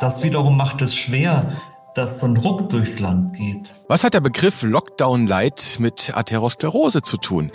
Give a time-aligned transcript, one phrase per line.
[0.00, 1.52] Das wiederum macht es schwer,
[1.94, 3.74] dass so ein Druck durchs Land geht.
[3.86, 7.52] Was hat der Begriff Lockdown Light mit Atherosklerose zu tun?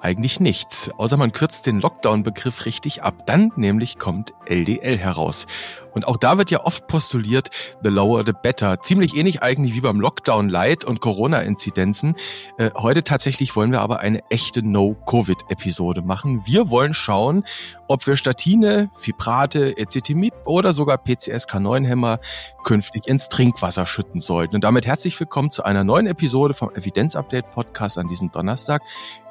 [0.00, 3.26] Eigentlich nichts, außer man kürzt den Lockdown-Begriff richtig ab.
[3.26, 5.46] Dann nämlich kommt LDL heraus.
[5.92, 7.50] Und auch da wird ja oft postuliert,
[7.82, 8.80] the lower the better.
[8.80, 12.14] Ziemlich ähnlich eigentlich wie beim Lockdown Light und Corona-Inzidenzen.
[12.58, 16.42] Äh, heute tatsächlich wollen wir aber eine echte No-Covid-Episode machen.
[16.44, 17.44] Wir wollen schauen,
[17.88, 22.18] ob wir Statine, Fibrate, Ezetimib oder sogar PCSK9-Hämmer
[22.64, 24.54] künftig ins Trinkwasser schütten sollten.
[24.54, 28.82] Und damit herzlich willkommen zu einer neuen Episode vom Evidenz-Update Podcast an diesem Donnerstag.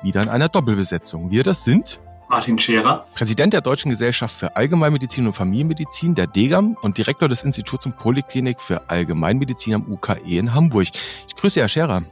[0.04, 1.32] Wieder in einer Doppelbesetzung.
[1.32, 2.00] Wir das sind
[2.32, 3.06] Martin Scherer.
[3.14, 7.98] Präsident der Deutschen Gesellschaft für Allgemeinmedizin und Familienmedizin, der DEGAM und Direktor des Instituts und
[7.98, 10.88] Poliklinik für Allgemeinmedizin am UKE in Hamburg.
[11.28, 12.04] Ich grüße Herr Scherer.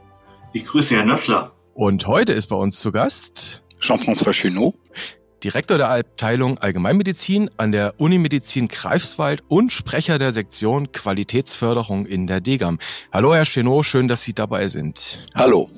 [0.52, 1.52] Ich grüße Herrn Nössler.
[1.72, 4.74] Und heute ist bei uns zu Gast Jean-François Chenot.
[5.42, 12.42] Direktor der Abteilung Allgemeinmedizin an der Unimedizin Greifswald und Sprecher der Sektion Qualitätsförderung in der
[12.42, 12.78] DEGAM.
[13.10, 15.26] Hallo Herr Chenot, schön, dass Sie dabei sind.
[15.34, 15.70] Hallo.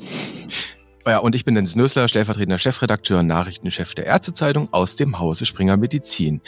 [1.04, 5.46] Ja, und ich bin Dennis Nössler, stellvertretender Chefredakteur und Nachrichtenchef der Ärztezeitung aus dem Hause
[5.46, 6.40] Springer Medizin.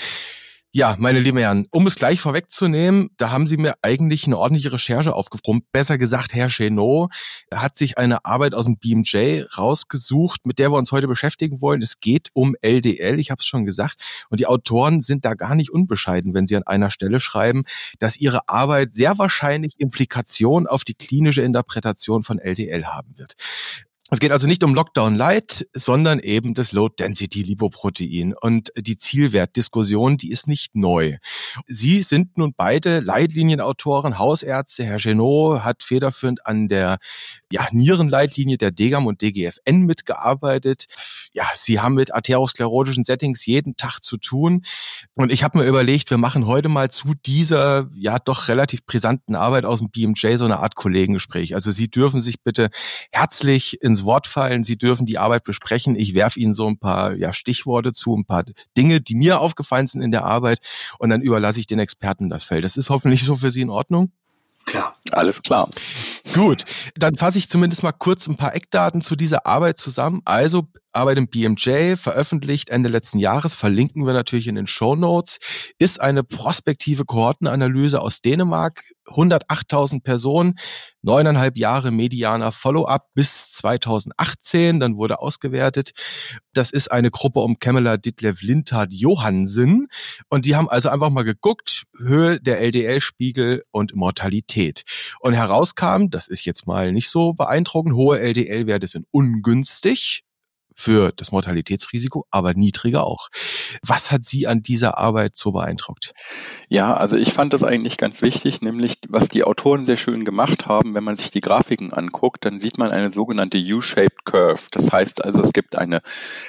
[0.71, 4.73] Ja, meine lieben Herren, um es gleich vorwegzunehmen, da haben Sie mir eigentlich eine ordentliche
[4.73, 5.71] Recherche aufgebrummt.
[5.73, 7.13] Besser gesagt, Herr Chenot
[7.53, 11.83] hat sich eine Arbeit aus dem BMJ rausgesucht, mit der wir uns heute beschäftigen wollen.
[11.83, 13.97] Es geht um LDL, ich habe es schon gesagt.
[14.31, 17.65] Und die Autoren sind da gar nicht unbescheiden, wenn sie an einer Stelle schreiben,
[17.99, 23.35] dass ihre Arbeit sehr wahrscheinlich Implikationen auf die klinische Interpretation von LDL haben wird.
[24.15, 28.33] Es geht also nicht um Lockdown Light, sondern eben das Low Density Lipoprotein.
[28.41, 31.17] Und die Zielwertdiskussion, die ist nicht neu.
[31.67, 34.85] Sie sind nun beide Leitlinienautoren, Hausärzte.
[34.85, 36.99] Herr Genot hat federführend an der
[37.51, 40.87] ja, Nierenleitlinie der DGAM und DGFN mitgearbeitet.
[41.33, 44.63] Ja, Sie haben mit arteriosklerotischen Settings jeden Tag zu tun.
[45.15, 49.35] Und ich habe mir überlegt, wir machen heute mal zu dieser ja doch relativ brisanten
[49.35, 51.57] Arbeit aus dem BMJ so eine Art Kollegengespräch.
[51.57, 52.71] Also Sie dürfen sich bitte
[53.11, 54.65] herzlich ins Wort fallen.
[54.65, 55.97] Sie dürfen die Arbeit besprechen.
[55.97, 58.45] Ich werfe Ihnen so ein paar ja, Stichworte zu, ein paar
[58.77, 60.59] Dinge, die mir aufgefallen sind in der Arbeit.
[60.99, 62.65] Und dann überlasse ich den Experten das Feld.
[62.65, 64.13] Das ist hoffentlich so für Sie in Ordnung.
[64.67, 65.69] Klar, alles klar.
[66.33, 70.23] Gut, dann fasse ich zumindest mal kurz ein paar Eckdaten zu dieser Arbeit zusammen.
[70.25, 75.39] Also Arbeit im BMJ, veröffentlicht Ende letzten Jahres, verlinken wir natürlich in den Show Notes,
[75.79, 80.55] ist eine prospektive Kohortenanalyse aus Dänemark, 108.000 Personen,
[81.03, 85.93] neuneinhalb Jahre medianer Follow-up bis 2018, dann wurde ausgewertet.
[86.55, 89.89] Das ist eine Gruppe um Kamala Ditlev Lintard Johansen
[90.29, 94.85] und die haben also einfach mal geguckt, Höhe der LDL-Spiegel und Mortalität.
[95.21, 100.25] Und herauskam, das ist jetzt mal nicht so beeindruckend, hohe LDL-Werte sind ungünstig,
[100.75, 103.29] für das Mortalitätsrisiko, aber niedriger auch.
[103.83, 106.13] Was hat Sie an dieser Arbeit so beeindruckt?
[106.69, 110.67] Ja, also ich fand das eigentlich ganz wichtig, nämlich was die Autoren sehr schön gemacht
[110.67, 114.63] haben, wenn man sich die Grafiken anguckt, dann sieht man eine sogenannte U-shaped Curve.
[114.71, 116.01] Das heißt also, es gibt eine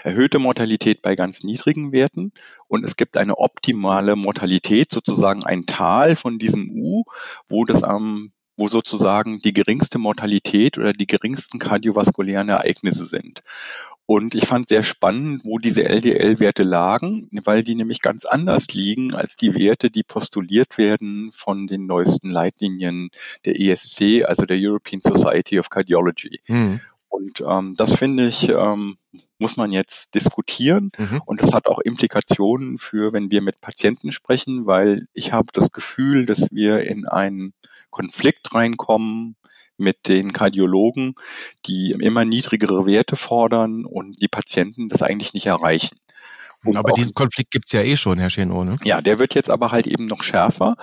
[0.04, 2.32] erhöhte Mortalität bei ganz niedrigen Werten
[2.68, 7.04] und es gibt eine optimale Mortalität, sozusagen ein Tal von diesem U,
[7.48, 13.42] wo das am wo sozusagen die geringste Mortalität oder die geringsten kardiovaskulären Ereignisse sind.
[14.08, 19.16] Und ich fand sehr spannend, wo diese LDL-Werte lagen, weil die nämlich ganz anders liegen
[19.16, 23.10] als die Werte, die postuliert werden von den neuesten Leitlinien
[23.46, 26.40] der ESC, also der European Society of Cardiology.
[26.48, 26.82] Mhm.
[27.10, 28.98] Und ähm, das finde ich, ähm,
[29.40, 30.92] muss man jetzt diskutieren.
[30.98, 31.22] Mhm.
[31.26, 35.72] Und das hat auch Implikationen für, wenn wir mit Patienten sprechen, weil ich habe das
[35.72, 37.54] Gefühl, dass wir in einen
[37.90, 39.36] Konflikt reinkommen
[39.78, 41.16] mit den Kardiologen,
[41.66, 45.98] die immer niedrigere Werte fordern und die Patienten das eigentlich nicht erreichen.
[46.74, 48.76] Aber diesen Konflikt gibt's ja eh schon, Herr Scheno, ne?
[48.84, 50.76] Ja, der wird jetzt aber halt eben noch schärfer.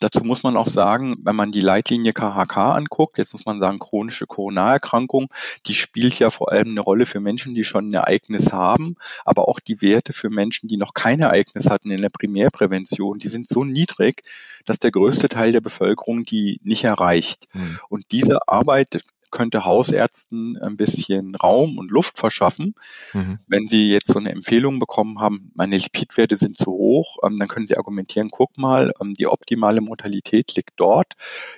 [0.00, 3.78] Dazu muss man auch sagen, wenn man die Leitlinie KHK anguckt, jetzt muss man sagen,
[3.78, 5.28] chronische Koronarerkrankung,
[5.66, 8.96] die spielt ja vor allem eine Rolle für Menschen, die schon ein Ereignis haben,
[9.26, 13.28] aber auch die Werte für Menschen, die noch kein Ereignis hatten in der Primärprävention, die
[13.28, 14.22] sind so niedrig,
[14.64, 17.48] dass der größte Teil der Bevölkerung die nicht erreicht.
[17.52, 17.78] Mhm.
[17.90, 22.74] Und diese Arbeit könnte Hausärzten ein bisschen Raum und Luft verschaffen.
[23.12, 23.38] Mhm.
[23.46, 27.48] Wenn sie jetzt so eine Empfehlung bekommen haben, meine Lipidwerte sind zu hoch, ähm, dann
[27.48, 31.14] können sie argumentieren, guck mal, ähm, die optimale Mortalität liegt dort.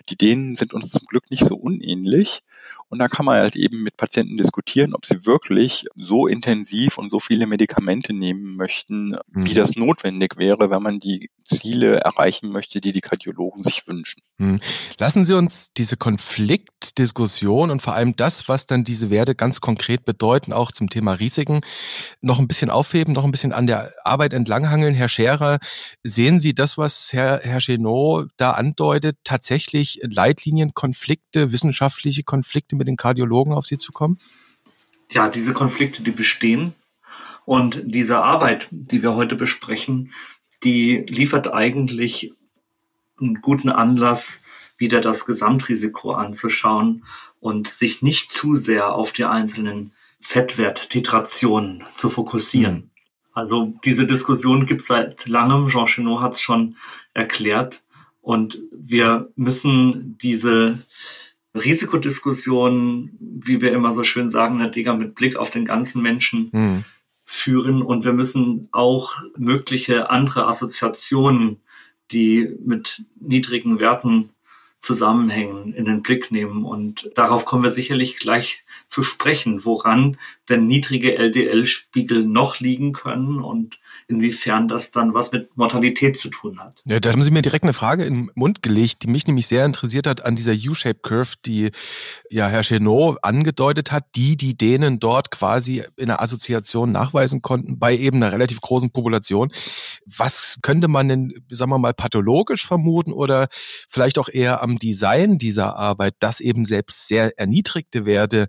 [0.09, 2.43] Die Dänen sind uns zum Glück nicht so unähnlich.
[2.89, 7.11] Und da kann man halt eben mit Patienten diskutieren, ob sie wirklich so intensiv und
[7.11, 9.47] so viele Medikamente nehmen möchten, mhm.
[9.47, 14.23] wie das notwendig wäre, wenn man die Ziele erreichen möchte, die die Kardiologen sich wünschen.
[14.39, 14.61] Mhm.
[14.99, 19.61] Lassen Sie uns diese Konfliktdiskussion Definition und vor allem das, was dann diese Werte ganz
[19.61, 21.61] konkret bedeuten, auch zum Thema Risiken,
[22.21, 24.95] noch ein bisschen aufheben, noch ein bisschen an der Arbeit entlanghangeln.
[24.95, 25.59] Herr Scherer,
[26.03, 32.97] sehen Sie das, was Herr, Herr Genot da andeutet, tatsächlich Leitlinienkonflikte, wissenschaftliche Konflikte mit den
[32.97, 34.19] Kardiologen auf Sie zukommen?
[35.11, 36.75] Ja, diese Konflikte, die bestehen.
[37.45, 40.13] Und diese Arbeit, die wir heute besprechen,
[40.63, 42.33] die liefert eigentlich
[43.21, 44.41] einen guten Anlass,
[44.79, 47.05] wieder das Gesamtrisiko anzuschauen
[47.43, 49.91] und sich nicht zu sehr auf die einzelnen
[50.21, 52.75] Fettwerttitrationen zu fokussieren.
[52.75, 52.91] Mhm.
[53.33, 55.67] Also diese Diskussion gibt es seit langem.
[55.67, 56.77] Jean Chenot hat es schon
[57.15, 57.83] erklärt.
[58.21, 60.79] Und wir müssen diese
[61.53, 66.51] Risikodiskussion, wie wir immer so schön sagen, Herr Deger, mit Blick auf den ganzen Menschen
[66.53, 66.85] mhm.
[67.25, 67.83] führen.
[67.83, 71.61] Und wir müssen auch mögliche andere Assoziationen,
[72.13, 74.31] die mit niedrigen Werten
[74.83, 76.65] zusammenhängen, in den Blick nehmen.
[76.65, 80.19] Und darauf kommen wir sicherlich gleich zu sprechen, woran
[80.49, 86.59] denn niedrige LDL-Spiegel noch liegen können und inwiefern das dann was mit Mortalität zu tun
[86.59, 86.83] hat.
[86.85, 89.47] Ja, da haben Sie mir direkt eine Frage in den Mund gelegt, die mich nämlich
[89.47, 91.71] sehr interessiert hat an dieser U-Shape Curve, die
[92.29, 97.79] ja Herr Chenot angedeutet hat, die die denen dort quasi in einer Assoziation nachweisen konnten
[97.79, 99.53] bei eben einer relativ großen Population.
[100.07, 103.49] Was könnte man denn, sagen wir mal, pathologisch vermuten oder
[103.89, 108.49] vielleicht auch eher am Design dieser Arbeit, dass eben selbst sehr erniedrigte Werte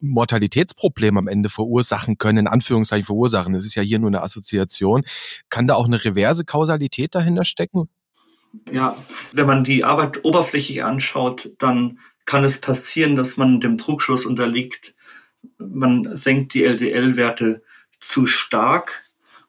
[0.00, 3.54] Mortalitätsprobleme am Ende verursachen können, in Anführungszeichen verursachen.
[3.54, 5.04] Es ist ja hier nur eine Assoziation.
[5.48, 7.88] Kann da auch eine reverse Kausalität dahinter stecken?
[8.70, 8.96] Ja,
[9.32, 14.94] wenn man die Arbeit oberflächlich anschaut, dann kann es passieren, dass man dem Trugschluss unterliegt.
[15.58, 17.62] Man senkt die LDL-Werte
[17.98, 19.04] zu stark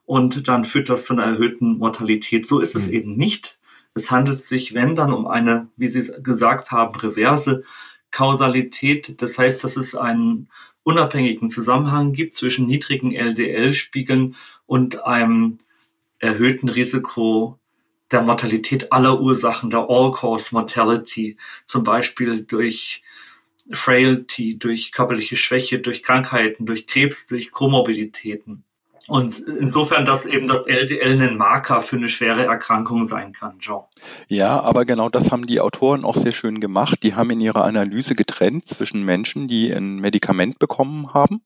[0.06, 2.46] und dann führt das zu einer erhöhten Mortalität.
[2.46, 2.94] So ist es mhm.
[2.94, 3.58] eben nicht.
[3.98, 7.64] Es handelt sich, wenn dann, um eine, wie Sie es gesagt haben, reverse
[8.12, 9.22] Kausalität.
[9.22, 10.50] Das heißt, dass es einen
[10.84, 15.60] unabhängigen Zusammenhang gibt zwischen niedrigen LDL-Spiegeln und einem
[16.20, 17.58] erhöhten Risiko
[18.12, 23.02] der Mortalität aller Ursachen, der All-Cause Mortality, zum Beispiel durch
[23.72, 28.66] Frailty, durch körperliche Schwäche, durch Krankheiten, durch Krebs, durch Komorbiditäten.
[29.08, 33.84] Und insofern, dass eben das LDL ein Marker für eine schwere Erkrankung sein kann, Joe.
[34.28, 37.04] Ja, aber genau das haben die Autoren auch sehr schön gemacht.
[37.04, 41.42] Die haben in ihrer Analyse getrennt zwischen Menschen, die ein Medikament bekommen haben,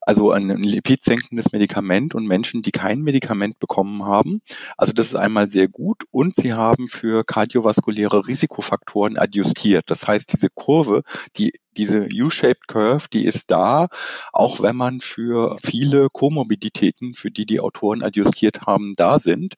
[0.00, 4.40] also ein lipidsenkendes Medikament und Menschen, die kein Medikament bekommen haben.
[4.76, 9.84] Also das ist einmal sehr gut und sie haben für kardiovaskuläre Risikofaktoren adjustiert.
[9.88, 11.02] Das heißt, diese Kurve,
[11.36, 13.88] die diese U-shaped Curve, die ist da,
[14.32, 19.54] auch wenn man für viele Komorbiditäten, für die die Autoren adjustiert haben, da sind.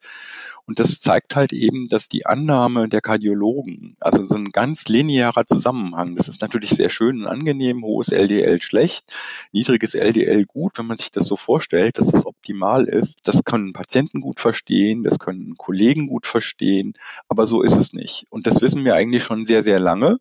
[0.65, 5.47] Und das zeigt halt eben, dass die Annahme der Kardiologen, also so ein ganz linearer
[5.47, 9.11] Zusammenhang, das ist natürlich sehr schön und angenehm, hohes LDL schlecht,
[9.51, 13.27] niedriges LDL gut, wenn man sich das so vorstellt, dass das optimal ist.
[13.27, 16.93] Das können Patienten gut verstehen, das können Kollegen gut verstehen,
[17.27, 18.27] aber so ist es nicht.
[18.29, 20.19] Und das wissen wir eigentlich schon sehr, sehr lange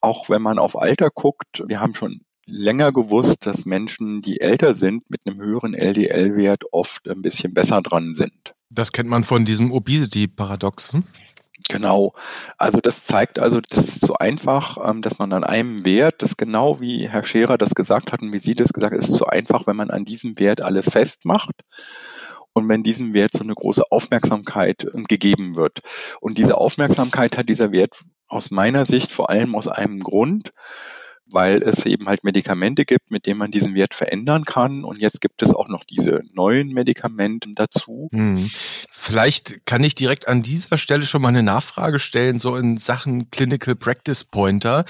[0.00, 4.74] auch wenn man auf Alter guckt, wir haben schon länger gewusst, dass Menschen, die älter
[4.74, 8.54] sind, mit einem höheren LDL-Wert oft ein bisschen besser dran sind.
[8.70, 11.04] Das kennt man von diesem Obesity-Paradoxen.
[11.68, 12.14] Genau.
[12.58, 16.36] Also das zeigt also, das ist so einfach, ähm, dass man an einem Wert, das
[16.36, 19.26] genau wie Herr Scherer das gesagt hat und wie Sie das gesagt haben, ist so
[19.26, 21.54] einfach, wenn man an diesem Wert alles festmacht
[22.52, 25.80] und wenn diesem Wert so eine große Aufmerksamkeit ähm, gegeben wird.
[26.20, 30.52] Und diese Aufmerksamkeit hat dieser Wert aus meiner Sicht vor allem aus einem Grund,
[31.28, 34.84] weil es eben halt Medikamente gibt, mit denen man diesen Wert verändern kann.
[34.84, 38.08] Und jetzt gibt es auch noch diese neuen Medikamente dazu.
[38.12, 38.48] Hm.
[38.90, 43.30] Vielleicht kann ich direkt an dieser Stelle schon mal eine Nachfrage stellen, so in Sachen
[43.30, 44.84] Clinical Practice Pointer.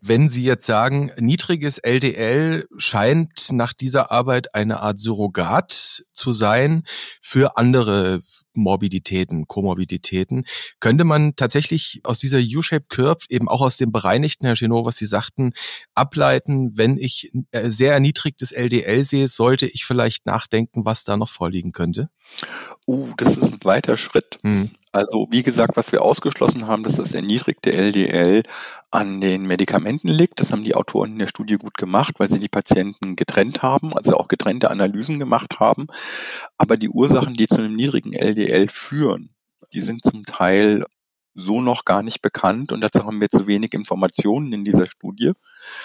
[0.00, 6.84] Wenn Sie jetzt sagen, niedriges LDL scheint nach dieser Arbeit eine Art Surrogat zu sein
[7.20, 8.20] für andere
[8.54, 10.44] Morbiditäten, Komorbiditäten.
[10.80, 14.96] Könnte man tatsächlich aus dieser U-Shaped Curve, eben auch aus dem bereinigten, Herr Genot, was
[14.96, 15.52] Sie sagten,
[15.94, 21.28] ableiten, wenn ich äh, sehr erniedrigtes LDL sehe, sollte ich vielleicht nachdenken, was da noch
[21.28, 22.08] vorliegen könnte?
[22.86, 24.38] Uh, das ist ein weiter Schritt.
[24.42, 24.70] Hm.
[24.92, 28.42] Also wie gesagt, was wir ausgeschlossen haben, dass das erniedrigte LDL
[28.90, 30.38] an den Medikamenten liegt.
[30.38, 33.96] Das haben die Autoren in der Studie gut gemacht, weil sie die Patienten getrennt haben,
[33.96, 35.86] also auch getrennte Analysen gemacht haben.
[36.58, 39.30] Aber die Ursachen, die zu einem niedrigen LDL führen,
[39.72, 40.84] die sind zum Teil
[41.34, 45.32] so noch gar nicht bekannt und dazu haben wir zu wenig Informationen in dieser Studie.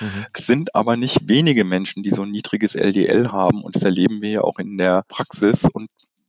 [0.02, 0.26] Mhm.
[0.34, 4.22] Es sind aber nicht wenige Menschen, die so ein niedriges LDL haben und das erleben
[4.22, 5.88] wir ja auch in der Praxis und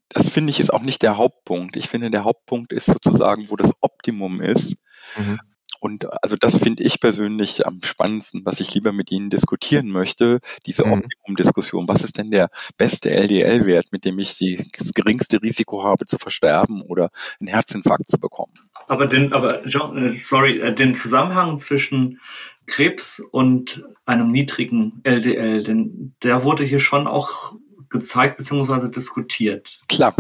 [0.09, 1.77] das finde ich ist auch nicht der Hauptpunkt.
[1.77, 4.77] Ich finde, der Hauptpunkt ist sozusagen, wo das Optimum ist.
[5.17, 5.39] Mhm.
[5.81, 10.41] Und also das finde ich persönlich am spannendsten, was ich lieber mit Ihnen diskutieren möchte,
[10.67, 10.95] diese mhm.
[10.95, 11.87] Optimum-Diskussion.
[11.89, 14.39] Was ist denn der beste LDL-Wert, mit dem ich
[14.77, 18.55] das geringste Risiko habe zu versterben oder einen Herzinfarkt zu bekommen?
[18.89, 22.21] Aber den, aber John, äh, sorry, äh, den Zusammenhang zwischen
[22.67, 27.55] Krebs und einem niedrigen LDL, denn der wurde hier schon auch
[27.91, 28.91] gezeigt bzw.
[28.91, 29.79] diskutiert.
[29.89, 30.15] Klar,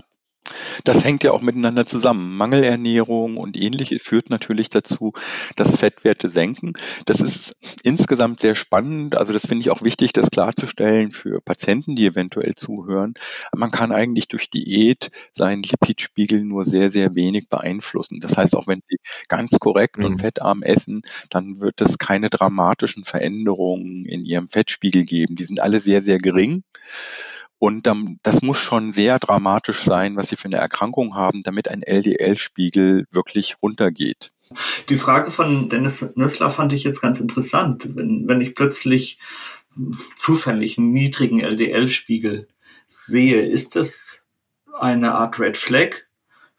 [0.84, 2.36] das hängt ja auch miteinander zusammen.
[2.36, 5.12] Mangelernährung und ähnliches führt natürlich dazu,
[5.56, 6.74] dass Fettwerte senken.
[7.06, 9.16] Das ist insgesamt sehr spannend.
[9.16, 13.14] Also das finde ich auch wichtig, das klarzustellen für Patienten, die eventuell zuhören.
[13.54, 18.20] Man kann eigentlich durch Diät seinen Lipidspiegel nur sehr, sehr wenig beeinflussen.
[18.20, 18.98] Das heißt, auch wenn Sie
[19.28, 20.04] ganz korrekt mhm.
[20.04, 25.36] und fettarm essen, dann wird es keine dramatischen Veränderungen in Ihrem Fettspiegel geben.
[25.36, 26.62] Die sind alle sehr, sehr gering.
[27.58, 31.68] Und ähm, das muss schon sehr dramatisch sein, was sie für eine Erkrankung haben, damit
[31.68, 34.32] ein LDL-Spiegel wirklich runtergeht.
[34.88, 37.96] Die Frage von Dennis Nössler fand ich jetzt ganz interessant.
[37.96, 39.18] Wenn, wenn ich plötzlich
[40.16, 42.48] zufällig einen niedrigen LDL-Spiegel
[42.86, 44.22] sehe, ist das
[44.78, 46.07] eine Art Red Flag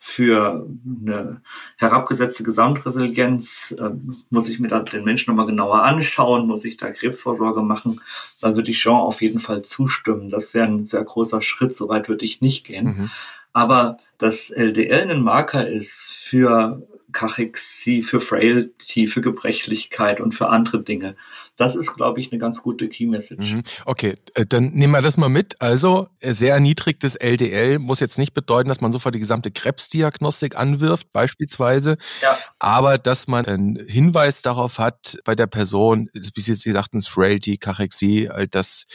[0.01, 0.65] für
[1.05, 1.41] eine
[1.77, 6.89] herabgesetzte Gesamtresilienz ähm, muss ich mir da den Menschen nochmal genauer anschauen, muss ich da
[6.89, 7.99] Krebsvorsorge machen,
[8.39, 10.29] dann würde ich Jean auf jeden Fall zustimmen.
[10.29, 12.85] Das wäre ein sehr großer Schritt, soweit würde ich nicht gehen.
[12.85, 13.11] Mhm.
[13.51, 20.83] Aber dass LDL ein Marker ist für Kachexie, für Frailty, für Gebrechlichkeit und für andere
[20.83, 21.15] Dinge.
[21.57, 23.53] Das ist, glaube ich, eine ganz gute Key Message.
[23.53, 23.63] Mhm.
[23.85, 25.61] Okay, äh, dann nehmen wir das mal mit.
[25.61, 30.57] Also äh, sehr erniedrigtes LDL muss jetzt nicht bedeuten, dass man sofort die gesamte Krebsdiagnostik
[30.57, 31.97] anwirft, beispielsweise.
[32.21, 32.37] Ja.
[32.59, 37.57] Aber dass man einen Hinweis darauf hat bei der Person, wie Sie jetzt sagten, Frailty,
[37.57, 38.85] Kachexie, all das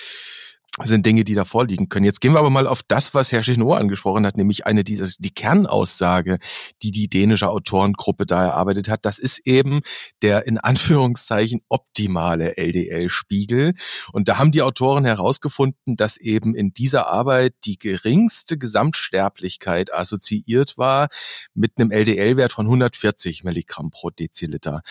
[0.82, 2.04] sind Dinge, die da vorliegen können.
[2.04, 5.18] Jetzt gehen wir aber mal auf das, was Herr Chichenot angesprochen hat, nämlich eine dieses,
[5.18, 6.38] die Kernaussage,
[6.82, 9.04] die die dänische Autorengruppe da erarbeitet hat.
[9.04, 9.82] Das ist eben
[10.22, 13.74] der in Anführungszeichen optimale LDL-Spiegel.
[14.12, 20.76] Und da haben die Autoren herausgefunden, dass eben in dieser Arbeit die geringste Gesamtsterblichkeit assoziiert
[20.76, 21.06] war
[21.54, 24.82] mit einem LDL-Wert von 140 Milligramm pro Deziliter.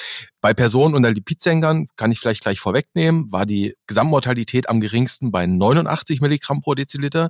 [0.43, 5.45] Bei Personen unter Lipidsenkern, kann ich vielleicht gleich vorwegnehmen, war die Gesamtmortalität am geringsten bei
[5.45, 7.29] 89 Milligramm pro Deziliter.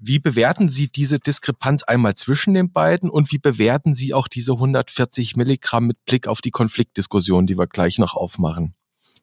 [0.00, 4.52] Wie bewerten Sie diese Diskrepanz einmal zwischen den beiden und wie bewerten Sie auch diese
[4.52, 8.72] 140 Milligramm mit Blick auf die Konfliktdiskussion, die wir gleich noch aufmachen?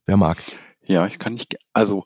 [0.06, 0.38] Wer mag?
[0.86, 2.06] Ja, ich kann nicht, also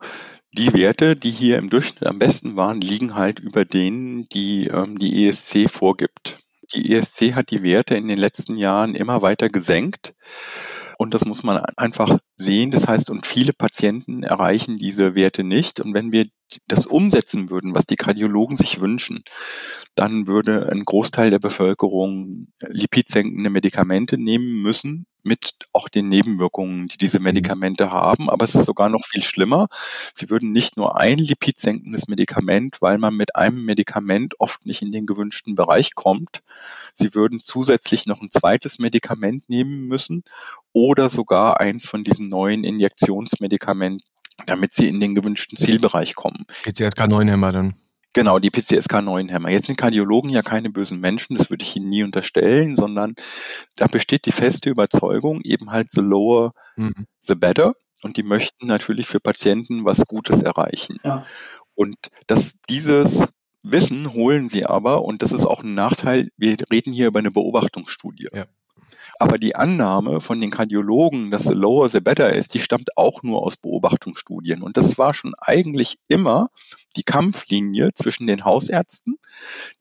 [0.57, 4.97] die Werte, die hier im Durchschnitt am besten waren, liegen halt über denen, die ähm,
[4.97, 6.39] die ESC vorgibt.
[6.73, 10.15] Die ESC hat die Werte in den letzten Jahren immer weiter gesenkt.
[10.97, 12.71] Und das muss man einfach sehen.
[12.71, 15.79] Das heißt, und viele Patienten erreichen diese Werte nicht.
[15.79, 16.25] Und wenn wir
[16.67, 19.23] das umsetzen würden, was die Kardiologen sich wünschen,
[19.95, 26.97] dann würde ein Großteil der Bevölkerung lipidsenkende Medikamente nehmen müssen, mit auch den Nebenwirkungen, die
[26.97, 27.25] diese mhm.
[27.25, 28.29] Medikamente haben.
[28.29, 29.67] Aber es ist sogar noch viel schlimmer.
[30.13, 34.91] Sie würden nicht nur ein lipidsenkendes Medikament, weil man mit einem Medikament oft nicht in
[34.91, 36.43] den gewünschten Bereich kommt.
[36.93, 40.23] Sie würden zusätzlich noch ein zweites Medikament nehmen müssen
[40.73, 44.05] oder sogar eins von diesen neuen Injektionsmedikamenten,
[44.45, 46.45] damit sie in den gewünschten Zielbereich kommen.
[46.63, 47.75] PCSK9-Hämmer dann.
[48.13, 49.49] Genau, die PCSK9-Hämmer.
[49.49, 53.13] Jetzt sind Kardiologen ja keine bösen Menschen, das würde ich ihnen nie unterstellen, sondern
[53.75, 57.07] da besteht die feste Überzeugung, eben halt the lower, mhm.
[57.21, 57.73] the better.
[58.03, 60.97] Und die möchten natürlich für Patienten was Gutes erreichen.
[61.03, 61.25] Ja.
[61.73, 61.95] Und
[62.27, 63.21] dass dieses
[63.63, 67.31] Wissen holen sie aber, und das ist auch ein Nachteil, wir reden hier über eine
[67.31, 68.29] Beobachtungsstudie.
[68.31, 68.45] Ja.
[69.19, 73.23] Aber die Annahme von den Kardiologen, dass the lower the better ist, die stammt auch
[73.23, 74.61] nur aus Beobachtungsstudien.
[74.61, 76.49] Und das war schon eigentlich immer
[76.95, 79.17] die Kampflinie zwischen den Hausärzten,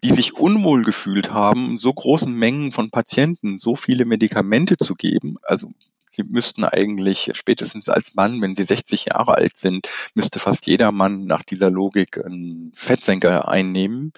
[0.02, 5.36] die sich unwohl gefühlt haben, so großen Mengen von Patienten so viele Medikamente zu geben.
[5.42, 5.72] Also
[6.16, 10.92] Sie müssten eigentlich spätestens als Mann, wenn sie 60 Jahre alt sind, müsste fast jeder
[10.92, 14.12] Mann nach dieser Logik einen Fettsenker einnehmen.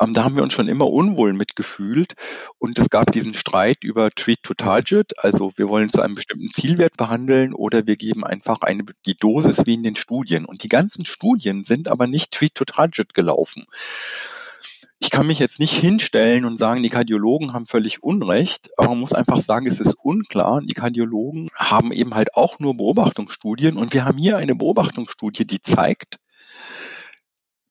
[0.00, 2.14] Ähm, da haben wir uns schon immer unwohl mitgefühlt.
[2.58, 5.12] Und es gab diesen Streit über Treat to Target.
[5.24, 9.64] Also wir wollen zu einem bestimmten Zielwert behandeln oder wir geben einfach eine, die Dosis
[9.66, 10.44] wie in den Studien.
[10.44, 13.66] Und die ganzen Studien sind aber nicht Treat to Target gelaufen
[15.04, 19.00] ich kann mich jetzt nicht hinstellen und sagen, die Kardiologen haben völlig Unrecht, aber man
[19.00, 20.62] muss einfach sagen, es ist unklar.
[20.62, 25.60] Die Kardiologen haben eben halt auch nur Beobachtungsstudien und wir haben hier eine Beobachtungsstudie, die
[25.60, 26.16] zeigt,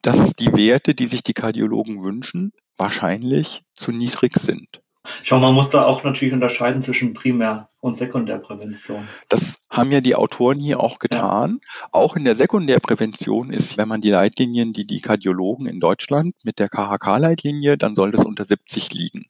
[0.04, 4.84] dass die Werte, die sich die Kardiologen wünschen, wahrscheinlich zu niedrig sind.
[5.24, 9.06] Schau, man muss da auch natürlich unterscheiden zwischen Primär- und Sekundärprävention.
[9.28, 11.60] Das haben ja die Autoren hier auch getan.
[11.62, 11.88] Ja.
[11.92, 16.60] Auch in der Sekundärprävention ist, wenn man die Leitlinien, die die Kardiologen in Deutschland mit
[16.60, 19.25] der KHK-Leitlinie, dann soll das unter 70 liegen.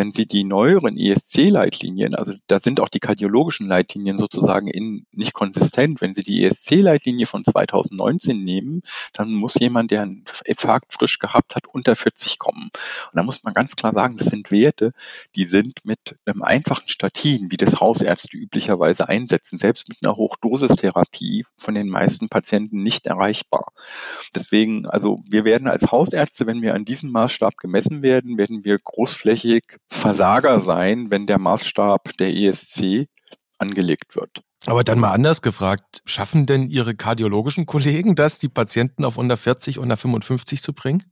[0.00, 5.34] Wenn Sie die neueren ESC-Leitlinien, also da sind auch die kardiologischen Leitlinien sozusagen in, nicht
[5.34, 6.00] konsistent.
[6.00, 8.80] Wenn Sie die ESC-Leitlinie von 2019 nehmen,
[9.12, 12.70] dann muss jemand, der einen Infarkt frisch gehabt hat, unter 40 kommen.
[13.12, 14.92] Und da muss man ganz klar sagen, das sind Werte,
[15.36, 21.44] die sind mit einem einfachen Statin, wie das Hausärzte üblicherweise einsetzen, selbst mit einer Hochdosistherapie
[21.58, 23.66] von den meisten Patienten nicht erreichbar.
[24.34, 28.78] Deswegen, also wir werden als Hausärzte, wenn wir an diesem Maßstab gemessen werden, werden wir
[28.78, 33.08] großflächig Versager sein, wenn der Maßstab der ESC
[33.58, 34.42] angelegt wird.
[34.66, 39.36] Aber dann mal anders gefragt, schaffen denn Ihre kardiologischen Kollegen das, die Patienten auf unter
[39.36, 41.02] 40, unter 55 zu bringen?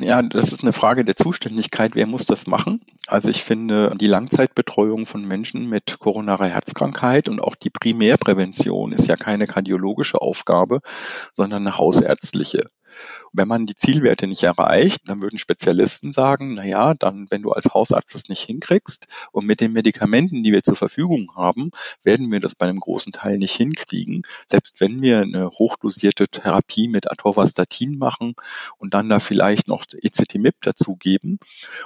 [0.00, 1.96] Ja, das ist eine Frage der Zuständigkeit.
[1.96, 2.80] Wer muss das machen?
[3.08, 9.08] Also ich finde, die Langzeitbetreuung von Menschen mit koronarer Herzkrankheit und auch die Primärprävention ist
[9.08, 10.80] ja keine kardiologische Aufgabe,
[11.34, 12.70] sondern eine hausärztliche.
[13.32, 17.52] Wenn man die Zielwerte nicht erreicht, dann würden Spezialisten sagen, na ja, dann, wenn du
[17.52, 21.70] als Hausarzt das nicht hinkriegst und mit den Medikamenten, die wir zur Verfügung haben,
[22.02, 24.22] werden wir das bei einem großen Teil nicht hinkriegen.
[24.48, 28.34] Selbst wenn wir eine hochdosierte Therapie mit Atorvastatin machen
[28.78, 31.38] und dann da vielleicht noch ECTMIP dazugeben.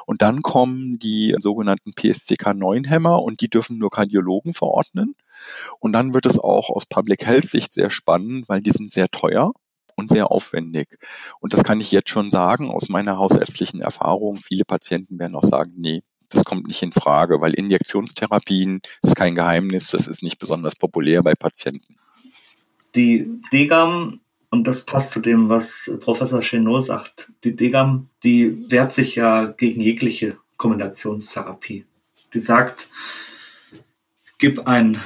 [0.06, 5.14] Und dann kommen die sogenannten PSCK9-Hämmer und die dürfen nur Kardiologen verordnen.
[5.78, 9.08] Und dann wird es auch aus Public Health Sicht sehr spannend, weil die sind sehr
[9.08, 9.52] teuer
[10.02, 10.98] und sehr aufwendig.
[11.40, 14.38] Und das kann ich jetzt schon sagen aus meiner hausärztlichen Erfahrung.
[14.38, 19.34] Viele Patienten werden auch sagen, nee, das kommt nicht in Frage, weil Injektionstherapien ist kein
[19.34, 21.96] Geheimnis, das ist nicht besonders populär bei Patienten.
[22.94, 28.92] Die DGAM, und das passt zu dem, was Professor Chenot sagt, die DGAM, die wehrt
[28.92, 31.86] sich ja gegen jegliche Kombinationstherapie.
[32.34, 32.88] Die sagt,
[34.38, 34.98] gib ein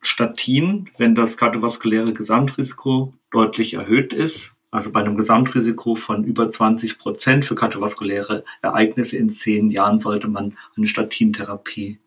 [0.00, 6.98] Statin, wenn das kardiovaskuläre Gesamtrisiko deutlich erhöht ist, also bei einem Gesamtrisiko von über 20
[6.98, 11.98] Prozent für kardiovaskuläre Ereignisse in zehn Jahren sollte man eine Statintherapie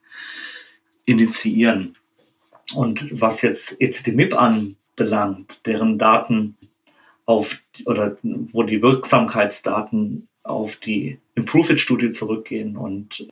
[1.05, 1.97] initiieren.
[2.73, 6.57] Und was jetzt ECTMIP anbelangt, deren Daten
[7.25, 13.27] auf oder wo die Wirksamkeitsdaten auf die Improve-It-Studie zurückgehen und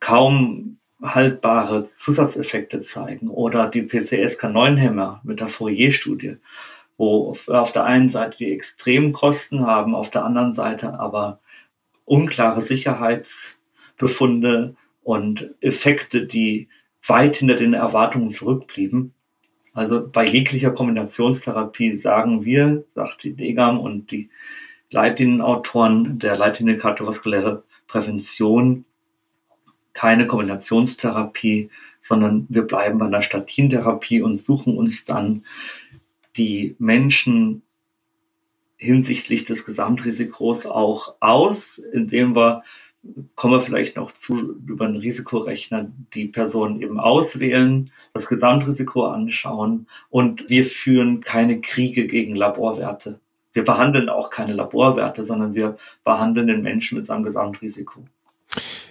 [0.00, 6.36] kaum haltbare Zusatzeffekte zeigen oder die PCSK9-Hämmer mit der Fourier-Studie,
[6.96, 11.40] wo auf der einen Seite die extremen Kosten haben, auf der anderen Seite aber
[12.04, 16.68] unklare Sicherheitsbefunde und Effekte, die
[17.06, 19.14] weit hinter den Erwartungen zurückblieben.
[19.72, 24.30] Also bei jeglicher Kombinationstherapie sagen wir, sagt die Degam und die
[24.90, 28.84] Leitlinienautoren der Leitlinie kardiovaskuläre Prävention,
[29.92, 31.70] keine Kombinationstherapie,
[32.00, 35.44] sondern wir bleiben bei einer Statintherapie und suchen uns dann
[36.36, 37.62] die Menschen
[38.76, 42.62] hinsichtlich des Gesamtrisikos auch aus, indem wir,
[43.34, 49.88] kommen wir vielleicht noch zu, über einen Risikorechner die Personen eben auswählen, das Gesamtrisiko anschauen
[50.10, 53.18] und wir führen keine Kriege gegen Laborwerte.
[53.52, 58.04] Wir behandeln auch keine Laborwerte, sondern wir behandeln den Menschen mit seinem Gesamtrisiko.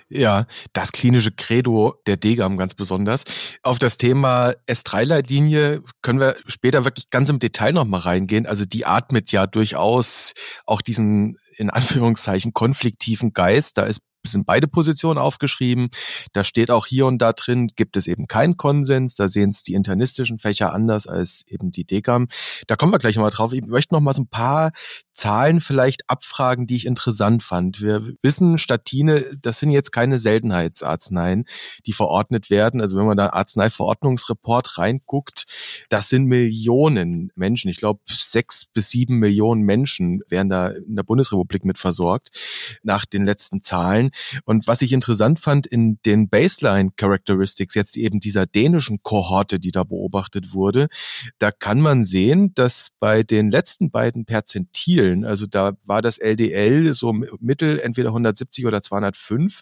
[0.10, 3.26] Ja, das klinische Credo der Degam ganz besonders.
[3.62, 8.46] Auf das Thema S3-Leitlinie können wir später wirklich ganz im Detail nochmal reingehen.
[8.46, 10.34] Also die atmet ja durchaus
[10.66, 13.78] auch diesen in Anführungszeichen konfliktiven Geist.
[13.78, 14.00] Da ist
[14.32, 15.90] sind beide Positionen aufgeschrieben.
[16.34, 19.16] Da steht auch hier und da drin, gibt es eben keinen Konsens.
[19.16, 22.28] Da sehen es die internistischen Fächer anders als eben die Dekam.
[22.68, 23.54] Da kommen wir gleich nochmal drauf.
[23.54, 24.72] Ich möchte noch mal so ein paar
[25.18, 27.82] Zahlen vielleicht abfragen, die ich interessant fand.
[27.82, 31.46] Wir wissen, Statine, das sind jetzt keine Seltenheitsarzneien,
[31.88, 32.82] die verordnet werden.
[32.82, 35.46] Also wenn man da Arzneiverordnungsreport reinguckt,
[35.90, 37.70] das sind Millionen Menschen.
[37.70, 42.30] Ich glaube, sechs bis sieben Millionen Menschen werden da in der Bundesrepublik mit versorgt,
[42.84, 44.12] nach den letzten Zahlen.
[44.46, 49.72] Und was ich interessant fand in den Baseline Characteristics, jetzt eben dieser dänischen Kohorte, die
[49.72, 50.90] da beobachtet wurde,
[51.40, 56.94] da kann man sehen, dass bei den letzten beiden Perzentilen, also da war das LDL
[56.94, 59.62] so mittel entweder 170 oder 205,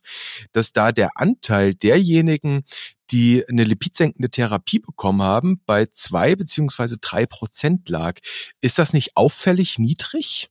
[0.52, 2.64] dass da der Anteil derjenigen,
[3.12, 8.20] die eine lipidsenkende Therapie bekommen haben, bei zwei beziehungsweise drei Prozent lag.
[8.62, 10.50] Ist das nicht auffällig niedrig?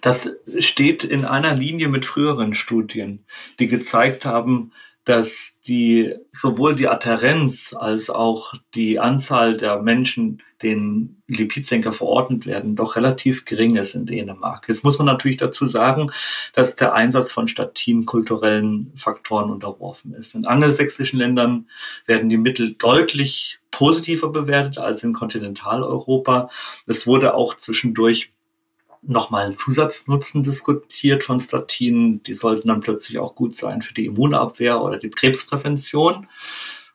[0.00, 3.24] Das steht in einer Linie mit früheren Studien,
[3.58, 4.72] die gezeigt haben,
[5.04, 12.76] dass die sowohl die Adherenz als auch die Anzahl der Menschen, denen Lipidsenker verordnet werden,
[12.76, 14.68] doch relativ gering ist in Dänemark.
[14.68, 16.12] Jetzt muss man natürlich dazu sagen,
[16.52, 20.36] dass der Einsatz von Statin kulturellen Faktoren unterworfen ist.
[20.36, 21.68] In angelsächsischen Ländern
[22.06, 26.48] werden die Mittel deutlich positiver bewertet als in Kontinentaleuropa.
[26.86, 28.32] Es wurde auch zwischendurch
[29.02, 32.22] nochmal einen Zusatznutzen diskutiert von Statinen.
[32.22, 36.28] Die sollten dann plötzlich auch gut sein für die Immunabwehr oder die Krebsprävention.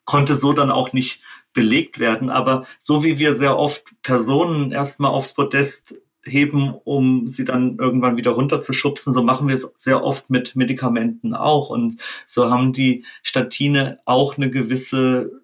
[0.06, 1.22] Konnte so dann auch nicht
[1.54, 2.30] belegt werden.
[2.30, 8.17] Aber so wie wir sehr oft Personen erstmal aufs Podest heben, um sie dann irgendwann
[8.17, 9.13] wieder runterzuschubsen.
[9.13, 11.70] So machen wir es sehr oft mit Medikamenten auch.
[11.70, 15.41] Und so haben die Statine auch eine gewisse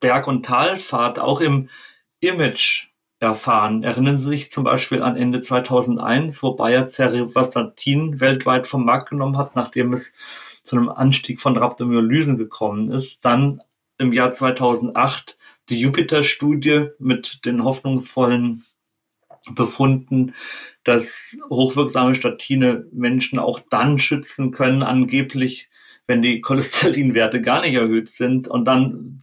[0.00, 1.68] Berg- und Talfahrt, auch im
[2.20, 2.88] Image
[3.20, 3.82] erfahren.
[3.82, 9.36] Erinnern Sie sich zum Beispiel an Ende 2001, wo Bayer Cerebrastatin weltweit vom Markt genommen
[9.36, 10.12] hat, nachdem es
[10.62, 13.24] zu einem Anstieg von Rhabdomyolysen gekommen ist.
[13.24, 13.62] Dann
[13.98, 15.36] im Jahr 2008
[15.68, 18.64] die Jupiter-Studie mit den hoffnungsvollen
[19.50, 20.34] befunden,
[20.84, 25.68] dass hochwirksame Statine Menschen auch dann schützen können, angeblich,
[26.06, 29.22] wenn die Cholesterinwerte gar nicht erhöht sind und dann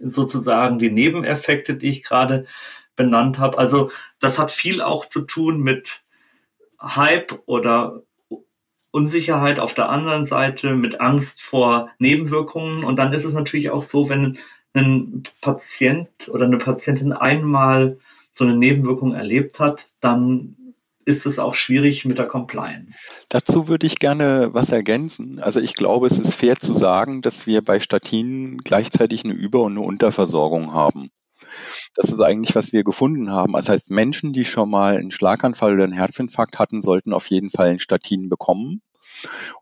[0.00, 2.46] sozusagen die Nebeneffekte, die ich gerade
[2.96, 3.58] benannt habe.
[3.58, 6.02] Also das hat viel auch zu tun mit
[6.80, 8.02] Hype oder
[8.90, 12.84] Unsicherheit auf der anderen Seite, mit Angst vor Nebenwirkungen.
[12.84, 14.38] Und dann ist es natürlich auch so, wenn
[14.74, 17.98] ein Patient oder eine Patientin einmal
[18.32, 20.56] so eine Nebenwirkung erlebt hat, dann
[21.04, 23.10] ist es auch schwierig mit der Compliance.
[23.28, 25.38] Dazu würde ich gerne was ergänzen.
[25.38, 29.62] Also ich glaube, es ist fair zu sagen, dass wir bei Statinen gleichzeitig eine Über-
[29.62, 31.10] und eine Unterversorgung haben.
[31.94, 33.52] Das ist eigentlich, was wir gefunden haben.
[33.54, 37.50] Das heißt, Menschen, die schon mal einen Schlaganfall oder einen Herzinfarkt hatten, sollten auf jeden
[37.50, 38.82] Fall ein Statin bekommen.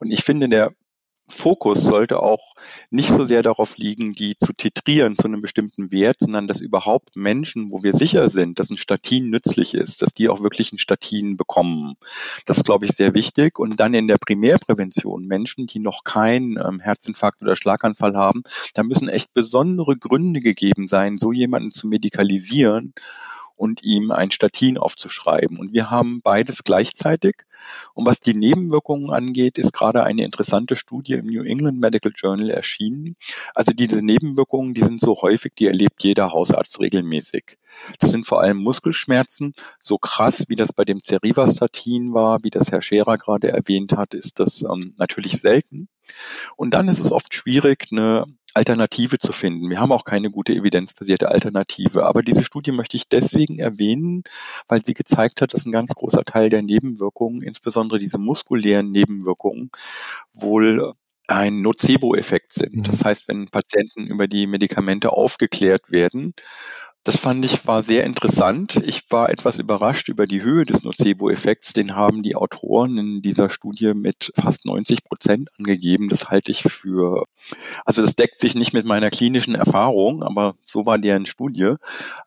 [0.00, 0.72] Und ich finde, der
[1.32, 2.54] Fokus sollte auch
[2.90, 7.16] nicht so sehr darauf liegen, die zu titrieren zu einem bestimmten Wert, sondern dass überhaupt
[7.16, 10.78] Menschen, wo wir sicher sind, dass ein Statin nützlich ist, dass die auch wirklich ein
[10.78, 11.96] Statin bekommen.
[12.46, 13.58] Das ist, glaube ich, sehr wichtig.
[13.58, 18.42] Und dann in der Primärprävention, Menschen, die noch keinen ähm, Herzinfarkt oder Schlaganfall haben,
[18.74, 22.94] da müssen echt besondere Gründe gegeben sein, so jemanden zu medikalisieren
[23.62, 25.56] und ihm ein Statin aufzuschreiben.
[25.56, 27.44] Und wir haben beides gleichzeitig.
[27.94, 32.50] Und was die Nebenwirkungen angeht, ist gerade eine interessante Studie im New England Medical Journal
[32.50, 33.14] erschienen.
[33.54, 37.56] Also diese Nebenwirkungen, die sind so häufig, die erlebt jeder Hausarzt regelmäßig.
[38.00, 39.54] Das sind vor allem Muskelschmerzen.
[39.78, 44.12] So krass, wie das bei dem Cerivastatin war, wie das Herr Scherer gerade erwähnt hat,
[44.12, 45.88] ist das ähm, natürlich selten.
[46.56, 49.70] Und dann ist es oft schwierig, eine Alternative zu finden.
[49.70, 52.04] Wir haben auch keine gute evidenzbasierte Alternative.
[52.04, 54.24] Aber diese Studie möchte ich deswegen erwähnen,
[54.68, 59.70] weil sie gezeigt hat, dass ein ganz großer Teil der Nebenwirkungen, insbesondere diese muskulären Nebenwirkungen,
[60.34, 60.92] wohl
[61.28, 62.76] ein Nocebo-Effekt sind.
[62.76, 62.82] Mhm.
[62.82, 66.34] Das heißt, wenn Patienten über die Medikamente aufgeklärt werden,
[67.04, 68.80] das fand ich war sehr interessant.
[68.84, 71.72] Ich war etwas überrascht über die Höhe des Nocebo-Effekts.
[71.72, 76.08] Den haben die Autoren in dieser Studie mit fast 90 Prozent angegeben.
[76.08, 77.24] Das halte ich für,
[77.84, 81.74] also das deckt sich nicht mit meiner klinischen Erfahrung, aber so war deren Studie.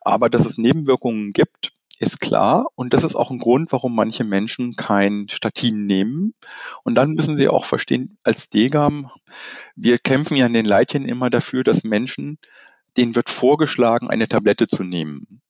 [0.02, 2.66] Aber dass es Nebenwirkungen gibt, ist klar.
[2.74, 6.34] Und das ist auch ein Grund, warum manche Menschen kein Statin nehmen.
[6.82, 9.10] Und dann müssen sie auch verstehen, als Degam,
[9.74, 12.38] wir kämpfen ja in den Leitchen immer dafür, dass Menschen
[12.96, 15.42] denen wird vorgeschlagen, eine Tablette zu nehmen.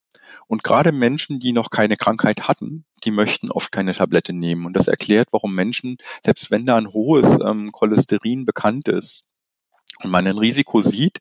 [0.48, 4.66] Und gerade Menschen, die noch keine Krankheit hatten, die möchten oft keine Tablette nehmen.
[4.66, 9.26] Und das erklärt, warum Menschen, selbst wenn da ein hohes ähm, Cholesterin bekannt ist,
[10.02, 11.20] und man ein Risiko sieht,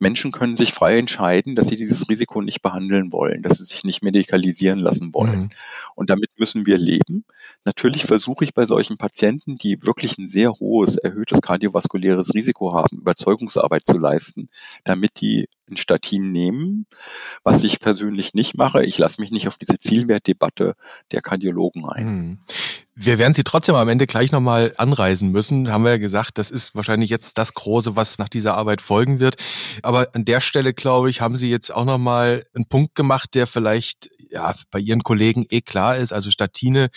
[0.00, 3.84] Menschen können sich frei entscheiden, dass sie dieses Risiko nicht behandeln wollen, dass sie sich
[3.84, 5.40] nicht medikalisieren lassen wollen.
[5.40, 5.50] Mhm.
[5.94, 7.24] Und damit müssen wir leben.
[7.64, 12.98] Natürlich versuche ich bei solchen Patienten, die wirklich ein sehr hohes, erhöhtes kardiovaskuläres Risiko haben,
[12.98, 14.48] Überzeugungsarbeit zu leisten,
[14.84, 16.86] damit die ein Statin nehmen,
[17.44, 18.84] was ich persönlich nicht mache.
[18.84, 20.74] Ich lasse mich nicht auf diese Zielwertdebatte
[21.12, 22.06] der Kardiologen ein.
[22.06, 22.38] Mhm.
[23.00, 25.70] Wir werden Sie trotzdem am Ende gleich nochmal anreisen müssen.
[25.70, 29.20] Haben wir ja gesagt, das ist wahrscheinlich jetzt das Große, was nach dieser Arbeit folgen
[29.20, 29.36] wird.
[29.82, 33.46] Aber an der Stelle, glaube ich, haben Sie jetzt auch nochmal einen Punkt gemacht, der
[33.46, 36.12] vielleicht ja, bei Ihren Kollegen eh klar ist.
[36.12, 36.88] Also Statine,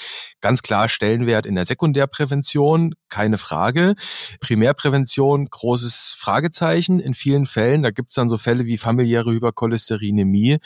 [0.42, 3.96] ganz klar Stellenwert in der Sekundärprävention, keine Frage.
[4.40, 7.84] Primärprävention, großes Fragezeichen in vielen Fällen.
[7.84, 10.58] Da gibt es dann so Fälle wie familiäre Hypercholesterinämie,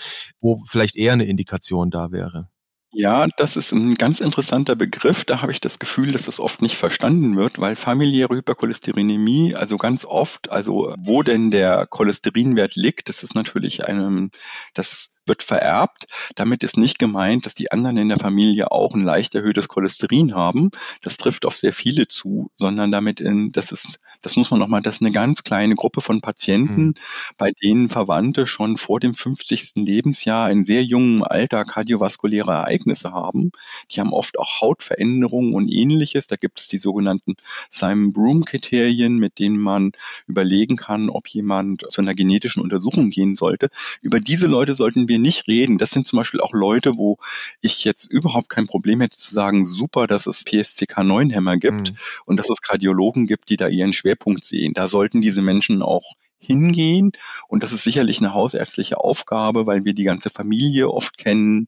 [0.42, 2.50] wo vielleicht eher eine Indikation da wäre.
[2.98, 5.26] Ja, das ist ein ganz interessanter Begriff.
[5.26, 9.76] Da habe ich das Gefühl, dass das oft nicht verstanden wird, weil familiäre Hypercholesterinämie, also
[9.76, 14.32] ganz oft, also wo denn der Cholesterinwert liegt, das ist natürlich einem,
[14.74, 16.06] das wird vererbt.
[16.36, 20.36] Damit ist nicht gemeint, dass die anderen in der Familie auch ein leicht erhöhtes Cholesterin
[20.36, 20.72] haben.
[21.02, 24.82] Das trifft auf sehr viele zu, sondern damit in, das ist, das muss man nochmal,
[24.82, 26.96] das ist eine ganz kleine Gruppe von Patienten, mhm.
[27.38, 29.74] bei denen Verwandte schon vor dem 50.
[29.76, 33.52] Lebensjahr in sehr jungem Alter kardiovaskuläre Ereignisse haben.
[33.92, 36.28] Die haben oft auch Hautveränderungen und ähnliches.
[36.28, 37.36] Da gibt es die sogenannten
[37.70, 39.92] Simon-Broom-Kriterien, mit denen man
[40.28, 43.70] überlegen kann, ob jemand zu einer genetischen Untersuchung gehen sollte.
[44.02, 47.18] Über diese Leute sollten wir wir nicht reden, das sind zum Beispiel auch Leute, wo
[47.62, 51.98] ich jetzt überhaupt kein Problem hätte zu sagen, super, dass es PSCK9-Hämmer gibt mhm.
[52.26, 54.74] und dass es Kardiologen gibt, die da ihren Schwerpunkt sehen.
[54.74, 57.12] Da sollten diese Menschen auch hingehen.
[57.48, 61.68] Und das ist sicherlich eine hausärztliche Aufgabe, weil wir die ganze Familie oft kennen.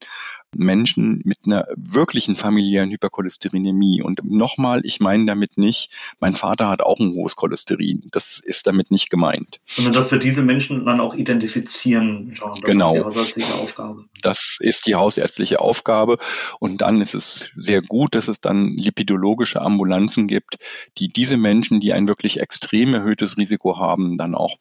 [0.55, 4.01] Menschen mit einer wirklichen familiären Hypercholesterinämie.
[4.01, 8.07] Und nochmal, ich meine damit nicht, mein Vater hat auch ein hohes Cholesterin.
[8.11, 9.59] Das ist damit nicht gemeint.
[9.67, 12.35] Sondern dass wir diese Menschen dann auch identifizieren.
[12.39, 12.93] Das genau.
[12.93, 14.05] ist die hausärztliche Aufgabe.
[14.21, 16.17] Das ist die hausärztliche Aufgabe.
[16.59, 20.57] Und dann ist es sehr gut, dass es dann lipidologische Ambulanzen gibt,
[20.97, 24.57] die diese Menschen, die ein wirklich extrem erhöhtes Risiko haben, dann auch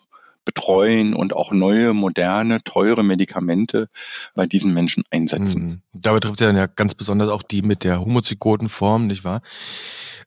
[0.46, 3.88] betreuen und auch neue, moderne, teure Medikamente
[4.34, 5.62] bei diesen Menschen einsetzen.
[5.62, 5.82] Mhm.
[5.92, 9.42] Da betrifft es ja ganz besonders auch die mit der Homozygotenform, nicht wahr?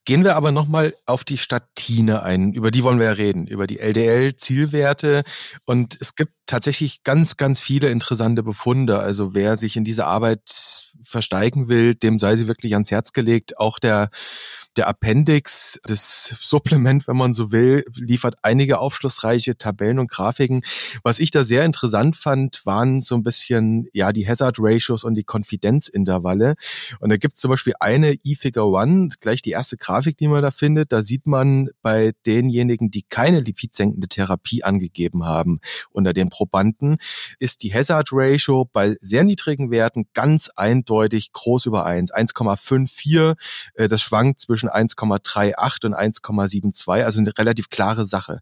[0.05, 2.53] Gehen wir aber nochmal auf die Statine ein.
[2.53, 5.23] Über die wollen wir ja reden, über die LDL-Zielwerte.
[5.65, 8.99] Und es gibt tatsächlich ganz, ganz viele interessante Befunde.
[8.99, 10.41] Also wer sich in diese Arbeit
[11.03, 13.57] versteigen will, dem sei sie wirklich ans Herz gelegt.
[13.57, 14.09] Auch der
[14.79, 20.61] der Appendix, das Supplement, wenn man so will, liefert einige aufschlussreiche Tabellen und Grafiken.
[21.03, 25.15] Was ich da sehr interessant fand, waren so ein bisschen ja die Hazard Ratios und
[25.15, 26.55] die Konfidenzintervalle.
[27.01, 30.41] Und da gibt es zum Beispiel eine E-Figure One, gleich die erste Grafik, die man
[30.41, 30.93] da findet.
[30.93, 35.59] Da sieht man bei denjenigen, die keine lipidsenkende Therapie angegeben haben,
[35.91, 36.99] unter den Probanden,
[37.39, 43.35] ist die Hazard Ratio bei sehr niedrigen Werten ganz eindeutig groß über 1, 1,54.
[43.73, 48.39] Äh, das schwankt zwischen zwischen 1,38 und 1,72, also eine relativ klare Sache.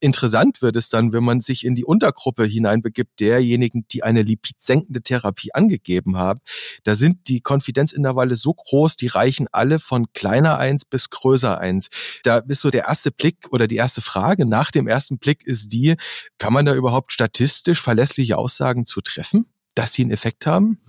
[0.00, 5.02] Interessant wird es dann, wenn man sich in die Untergruppe hineinbegibt, derjenigen, die eine lipidsenkende
[5.02, 6.40] Therapie angegeben haben.
[6.84, 11.88] Da sind die Konfidenzintervalle so groß, die reichen alle von kleiner 1 bis größer 1.
[12.24, 15.72] Da ist so der erste Blick oder die erste Frage nach dem ersten Blick ist
[15.72, 15.96] die,
[16.38, 20.80] kann man da überhaupt statistisch verlässliche Aussagen zu treffen, dass sie einen Effekt haben?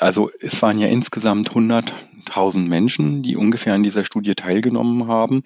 [0.00, 5.42] Also es waren ja insgesamt 100.000 Menschen, die ungefähr an dieser Studie teilgenommen haben,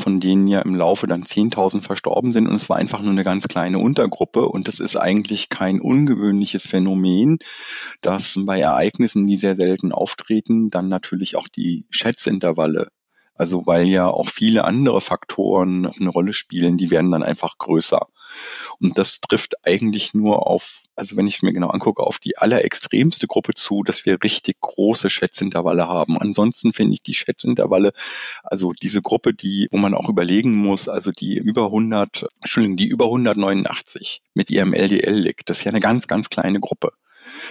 [0.00, 2.48] von denen ja im Laufe dann 10.000 verstorben sind.
[2.48, 4.48] Und es war einfach nur eine ganz kleine Untergruppe.
[4.48, 7.38] Und das ist eigentlich kein ungewöhnliches Phänomen,
[8.00, 12.88] dass bei Ereignissen, die sehr selten auftreten, dann natürlich auch die Schätzintervalle
[13.34, 18.06] also weil ja auch viele andere Faktoren eine Rolle spielen, die werden dann einfach größer.
[18.80, 22.38] Und das trifft eigentlich nur auf, also wenn ich es mir genau angucke, auf die
[22.38, 26.18] allerextremste Gruppe zu, dass wir richtig große Schätzintervalle haben.
[26.18, 27.92] Ansonsten finde ich die Schätzintervalle,
[28.44, 32.86] also diese Gruppe, die, wo man auch überlegen muss, also die über 100, Entschuldigung, die
[32.86, 36.92] über 189 mit ihrem LDL liegt, das ist ja eine ganz, ganz kleine Gruppe.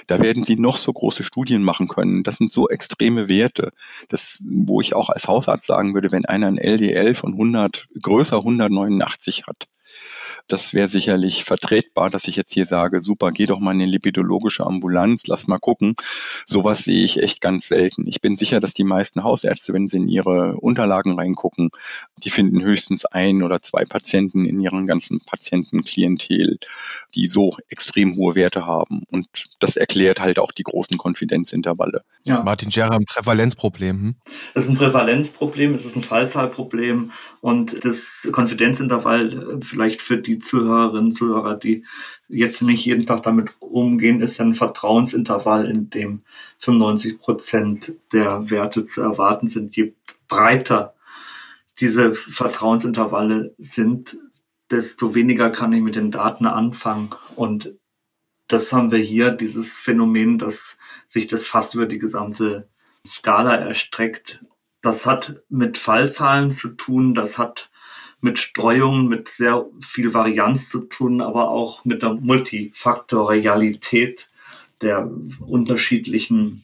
[0.08, 2.24] Da werden sie noch so große Studien machen können.
[2.24, 3.72] Das sind so extreme Werte,
[4.10, 8.38] das, wo ich auch als Hausarzt sagen würde, wenn einer ein LDL von 100, größer
[8.38, 9.68] 189 hat,
[10.48, 13.92] das wäre sicherlich vertretbar, dass ich jetzt hier sage, super, geh doch mal in eine
[13.92, 15.96] lipidologische Ambulanz, lass mal gucken.
[16.46, 18.08] Sowas sehe ich echt ganz selten.
[18.08, 21.70] Ich bin sicher, dass die meisten Hausärzte, wenn sie in ihre Unterlagen reingucken,
[22.24, 26.60] die finden höchstens ein oder zwei Patienten in ihren ganzen Patientenklientel,
[27.16, 29.04] die so extrem hohe Werte haben.
[29.10, 29.28] Und
[29.60, 32.04] das erklärt halt auch die großen Konfidenzintervalle.
[32.24, 32.42] Ja.
[32.44, 34.00] Martin Scherer, ein Prävalenzproblem.
[34.00, 34.16] Hm?
[34.54, 41.06] Es ist ein Prävalenzproblem, es ist ein Fallzahlproblem und das Konfidenzintervall vielleicht für die Zuhörerinnen
[41.06, 41.86] und Zuhörer, die
[42.28, 46.22] jetzt nicht jeden Tag damit umgehen, ist ein Vertrauensintervall, in dem
[46.60, 49.76] 95 Prozent der Werte zu erwarten sind.
[49.76, 49.94] Je
[50.28, 50.96] breiter
[51.80, 54.18] diese Vertrauensintervalle sind,
[54.72, 57.10] desto weniger kann ich mit den Daten anfangen.
[57.36, 57.76] Und
[58.48, 62.68] das haben wir hier, dieses Phänomen, dass sich das fast über die gesamte
[63.06, 64.46] Skala erstreckt.
[64.82, 67.70] Das hat mit Fallzahlen zu tun, das hat
[68.24, 74.30] mit Streuung, mit sehr viel Varianz zu tun, aber auch mit der Multifaktorialität
[74.82, 76.64] der unterschiedlichen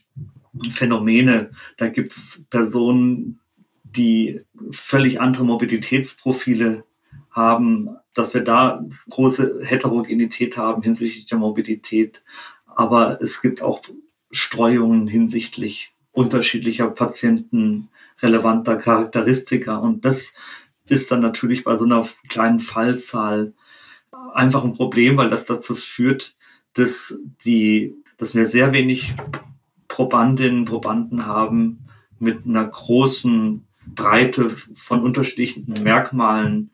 [0.70, 1.50] Phänomene.
[1.76, 3.40] Da gibt's Personen,
[3.84, 6.84] die völlig andere Mobilitätsprofile
[7.30, 12.22] haben, dass wir da große Heterogenität haben hinsichtlich der Mobilität.
[12.66, 13.82] Aber es gibt auch
[14.30, 17.90] Streuungen hinsichtlich unterschiedlicher Patienten
[18.22, 19.76] relevanter Charakteristika.
[19.76, 20.32] Und das
[20.90, 23.54] ist dann natürlich bei so einer kleinen Fallzahl
[24.34, 26.36] einfach ein Problem, weil das dazu führt,
[26.74, 29.14] dass die, dass wir sehr wenig
[29.88, 31.86] Probandinnen, Probanden haben
[32.18, 36.70] mit einer großen Breite von unterschiedlichen Merkmalen,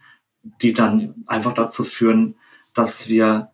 [0.63, 2.37] die dann einfach dazu führen,
[2.75, 3.51] dass wir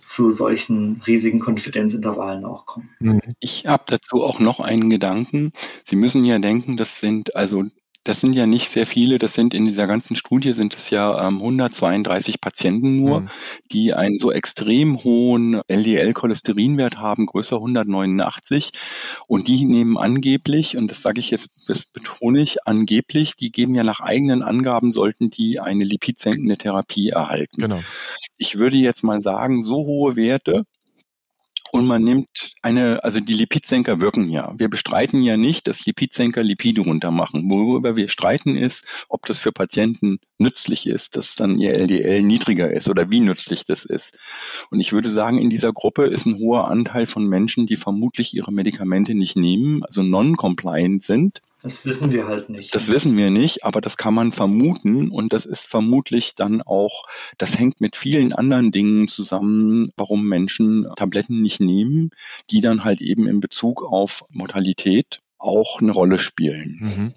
[0.00, 3.20] zu solchen riesigen Konfidenzintervallen auch kommen.
[3.40, 5.52] Ich habe dazu auch noch einen Gedanken.
[5.84, 7.64] Sie müssen ja denken, das sind also
[8.04, 9.18] Das sind ja nicht sehr viele.
[9.18, 13.28] Das sind in dieser ganzen Studie sind es ja ähm, 132 Patienten nur, mhm.
[13.72, 18.72] die einen so extrem hohen LDL-Cholesterinwert haben, größer 189.
[19.26, 23.74] Und die nehmen angeblich, und das sage ich jetzt, das betone ich, angeblich, die geben
[23.74, 27.62] ja nach eigenen Angaben, sollten die eine lipidsenkende Therapie erhalten.
[27.62, 27.80] Genau.
[28.36, 30.66] Ich würde jetzt mal sagen, so hohe Werte
[31.74, 34.54] und man nimmt eine, also die Lipidsenker wirken ja.
[34.56, 37.50] Wir bestreiten ja nicht, dass Lipidsenker Lipide runtermachen.
[37.50, 42.70] Worüber wir streiten ist, ob das für Patienten nützlich ist, dass dann ihr LDL niedriger
[42.70, 44.16] ist oder wie nützlich das ist.
[44.70, 48.34] Und ich würde sagen, in dieser Gruppe ist ein hoher Anteil von Menschen, die vermutlich
[48.34, 52.74] ihre Medikamente nicht nehmen, also non-compliant sind das wissen wir halt nicht.
[52.74, 57.06] Das wissen wir nicht, aber das kann man vermuten und das ist vermutlich dann auch,
[57.38, 62.10] das hängt mit vielen anderen Dingen zusammen, warum Menschen Tabletten nicht nehmen,
[62.50, 66.80] die dann halt eben in Bezug auf Mortalität auch eine Rolle spielen.
[66.82, 67.14] Mhm.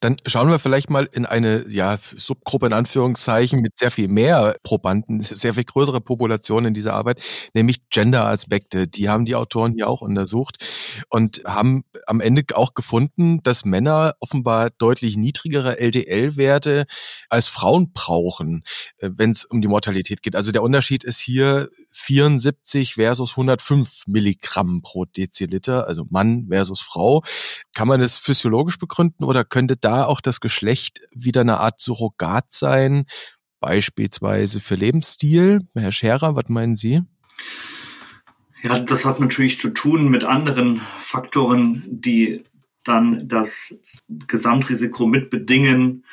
[0.00, 4.56] Dann schauen wir vielleicht mal in eine ja, Subgruppe in Anführungszeichen mit sehr viel mehr
[4.62, 7.20] Probanden, sehr viel größere Population in dieser Arbeit,
[7.54, 8.86] nämlich Gender-Aspekte.
[8.86, 10.64] Die haben die Autoren hier auch untersucht
[11.08, 16.86] und haben am Ende auch gefunden, dass Männer offenbar deutlich niedrigere LDL-Werte
[17.28, 18.62] als Frauen brauchen,
[18.98, 20.36] äh, wenn es um die Mortalität geht.
[20.36, 27.22] Also der Unterschied ist hier 74 versus 105 Milligramm pro Deziliter, also Mann versus Frau.
[27.74, 32.46] Kann man das physiologisch begründen oder könnte da auch das Geschlecht wieder eine Art Surrogat
[32.50, 33.06] sein,
[33.60, 35.60] beispielsweise für Lebensstil?
[35.74, 37.02] Herr Scherer, was meinen Sie?
[38.62, 42.44] Ja, das hat natürlich zu tun mit anderen Faktoren, die
[42.84, 43.74] dann das
[44.08, 46.04] Gesamtrisiko mitbedingen.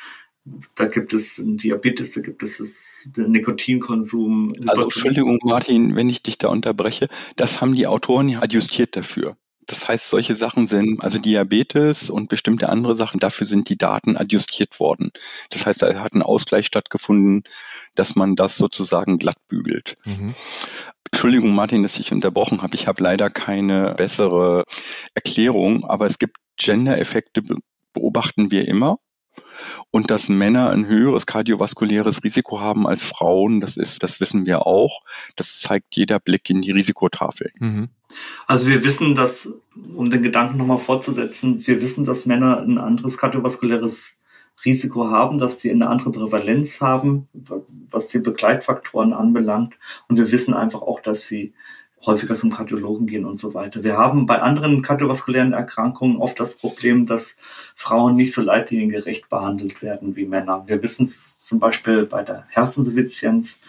[0.76, 4.52] Da gibt es Diabetes, da gibt es den Nikotinkonsum.
[4.68, 9.36] Also Entschuldigung, Martin, wenn ich dich da unterbreche, das haben die Autoren ja adjustiert dafür.
[9.66, 14.16] Das heißt, solche Sachen sind, also Diabetes und bestimmte andere Sachen, dafür sind die Daten
[14.16, 15.10] adjustiert worden.
[15.50, 17.42] Das heißt, da hat ein Ausgleich stattgefunden,
[17.96, 19.96] dass man das sozusagen glatt bügelt.
[20.04, 20.36] Mhm.
[21.10, 22.76] Entschuldigung, Martin, dass ich unterbrochen habe.
[22.76, 24.64] Ich habe leider keine bessere
[25.14, 27.42] Erklärung, aber es gibt Gender-Effekte,
[27.92, 28.98] beobachten wir immer.
[29.90, 34.66] Und dass Männer ein höheres kardiovaskuläres Risiko haben als Frauen, das ist, das wissen wir
[34.66, 35.02] auch.
[35.36, 37.50] Das zeigt jeder Blick in die Risikotafel.
[37.58, 37.88] Mhm.
[38.46, 39.52] Also wir wissen, dass,
[39.94, 44.14] um den Gedanken nochmal fortzusetzen, wir wissen, dass Männer ein anderes kardiovaskuläres
[44.64, 47.28] Risiko haben, dass die eine andere Prävalenz haben,
[47.90, 49.74] was die Begleitfaktoren anbelangt.
[50.08, 51.52] Und wir wissen einfach auch, dass sie
[52.06, 53.82] häufiger zum Kardiologen gehen und so weiter.
[53.82, 57.36] Wir haben bei anderen kardiovaskulären Erkrankungen oft das Problem, dass
[57.74, 60.64] Frauen nicht so leitliniengerecht behandelt werden wie Männer.
[60.66, 63.60] Wir wissen es zum Beispiel bei der Herzinsuffizienz,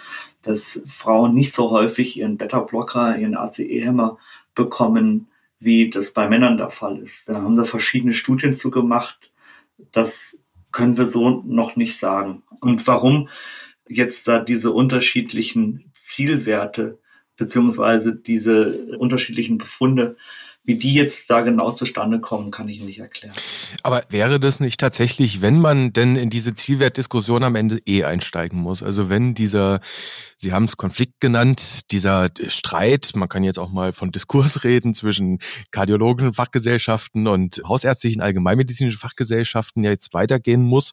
[0.43, 4.17] dass Frauen nicht so häufig ihren Beta-Blocker, ihren ACE-Hämmer
[4.53, 5.27] bekommen,
[5.59, 7.27] wie das bei Männern der Fall ist.
[7.27, 9.31] Da haben da verschiedene Studien zu gemacht.
[9.91, 10.39] Das
[10.71, 12.43] können wir so noch nicht sagen.
[12.59, 13.29] Und warum
[13.87, 16.99] jetzt da diese unterschiedlichen Zielwerte
[17.37, 20.17] beziehungsweise diese unterschiedlichen Befunde
[20.67, 23.33] wie die jetzt da genau zustande kommen, kann ich nicht erklären.
[23.83, 28.59] Aber wäre das nicht tatsächlich, wenn man denn in diese Zielwertdiskussion am Ende eh einsteigen
[28.59, 28.83] muss?
[28.83, 29.79] Also wenn dieser,
[30.35, 34.93] Sie haben es Konflikt genannt, dieser Streit, man kann jetzt auch mal von Diskurs reden
[34.93, 35.39] zwischen
[35.71, 40.91] kardiologischen Fachgesellschaften und hausärztlichen allgemeinmedizinischen Fachgesellschaften ja jetzt weitergehen muss,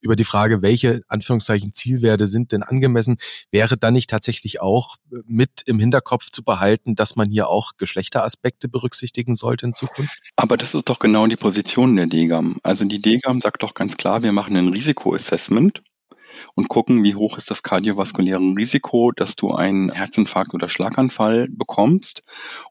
[0.00, 3.18] über die Frage, welche Anführungszeichen Zielwerte sind denn angemessen,
[3.52, 8.68] wäre dann nicht tatsächlich auch mit im Hinterkopf zu behalten, dass man hier auch Geschlechteraspekte
[8.68, 9.11] berücksichtigt?
[9.12, 10.18] Berücksichtigen sollte in Zukunft?
[10.36, 12.56] Aber das ist doch genau die Position der DGAM.
[12.62, 15.82] Also die DGAM sagt doch ganz klar, wir machen ein Risikoassessment
[16.54, 22.22] und gucken, wie hoch ist das kardiovaskuläre Risiko, dass du einen Herzinfarkt oder Schlaganfall bekommst.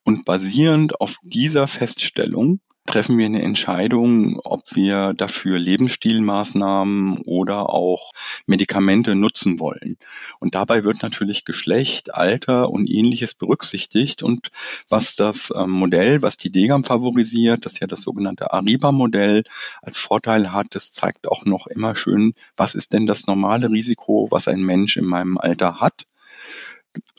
[0.03, 8.11] Und basierend auf dieser Feststellung treffen wir eine Entscheidung, ob wir dafür Lebensstilmaßnahmen oder auch
[8.47, 9.97] Medikamente nutzen wollen.
[10.39, 14.23] Und dabei wird natürlich Geschlecht, Alter und ähnliches berücksichtigt.
[14.23, 14.51] Und
[14.89, 19.43] was das ähm, Modell, was die DGAM favorisiert, das ja das sogenannte Ariba-Modell
[19.81, 24.27] als Vorteil hat, das zeigt auch noch immer schön, was ist denn das normale Risiko,
[24.31, 26.07] was ein Mensch in meinem Alter hat.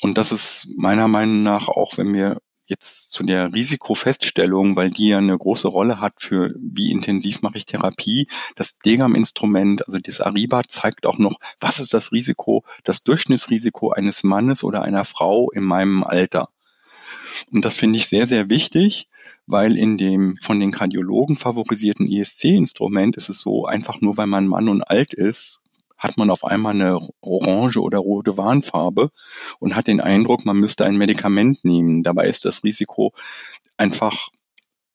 [0.02, 2.38] Und das ist meiner Meinung nach auch, wenn wir
[2.72, 7.58] jetzt zu der Risikofeststellung, weil die ja eine große Rolle hat für wie intensiv mache
[7.58, 8.28] ich Therapie.
[8.56, 14.22] Das Degam-Instrument, also das Ariba, zeigt auch noch, was ist das Risiko, das Durchschnittsrisiko eines
[14.22, 16.48] Mannes oder einer Frau in meinem Alter.
[17.50, 19.08] Und das finde ich sehr, sehr wichtig,
[19.46, 24.46] weil in dem von den Kardiologen favorisierten ESC-Instrument ist es so, einfach nur weil man
[24.46, 25.61] Mann und alt ist,
[26.02, 29.10] hat man auf einmal eine orange oder rote Warnfarbe
[29.60, 32.02] und hat den Eindruck, man müsste ein Medikament nehmen.
[32.02, 33.12] Dabei ist das Risiko
[33.76, 34.28] einfach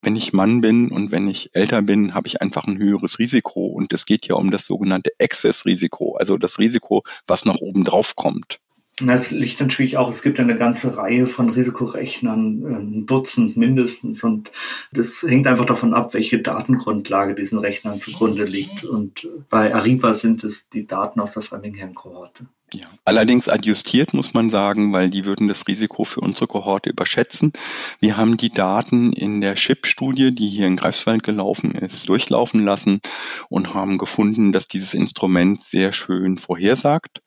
[0.04, 3.66] wenn ich Mann bin und wenn ich älter bin, habe ich einfach ein höheres Risiko.
[3.66, 8.16] Und es geht ja um das sogenannte Exzessrisiko, also das Risiko, was nach oben drauf
[8.16, 8.60] kommt.
[9.00, 14.24] Das liegt natürlich auch, es gibt eine ganze Reihe von Risikorechnern, ein Dutzend mindestens.
[14.24, 14.52] Und
[14.92, 18.84] das hängt einfach davon ab, welche Datengrundlage diesen Rechnern zugrunde liegt.
[18.84, 22.48] Und bei Ariba sind es die Daten aus der Framingham-Kohorte.
[22.74, 22.88] Ja.
[23.06, 27.54] Allerdings adjustiert muss man sagen, weil die würden das Risiko für unsere Kohorte überschätzen.
[28.02, 33.00] Wir haben die Daten in der SHIP-Studie, die hier in Greifswald gelaufen ist, durchlaufen lassen
[33.48, 37.22] und haben gefunden, dass dieses Instrument sehr schön vorhersagt.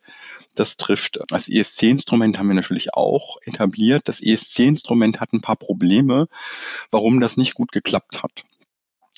[0.55, 1.21] Das trifft.
[1.29, 4.09] Das ESC-Instrument haben wir natürlich auch etabliert.
[4.09, 6.29] Das ESC-Instrument hat ein paar Probleme,
[6.91, 8.45] warum das nicht gut geklappt hat.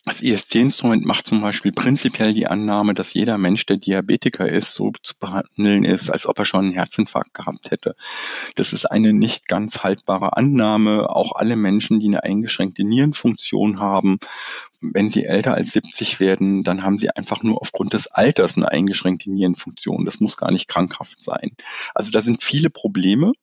[0.05, 4.91] Das ESC-Instrument macht zum Beispiel prinzipiell die Annahme, dass jeder Mensch, der Diabetiker ist, so
[5.01, 7.95] zu behandeln ist, als ob er schon einen Herzinfarkt gehabt hätte.
[8.57, 11.09] Das ist eine nicht ganz haltbare Annahme.
[11.09, 14.19] Auch alle Menschen, die eine eingeschränkte Nierenfunktion haben,
[14.81, 18.73] wenn sie älter als 70 werden, dann haben sie einfach nur aufgrund des Alters eine
[18.73, 20.05] eingeschränkte Nierenfunktion.
[20.05, 21.53] Das muss gar nicht krankhaft sein.
[21.95, 23.35] Also da sind viele Probleme.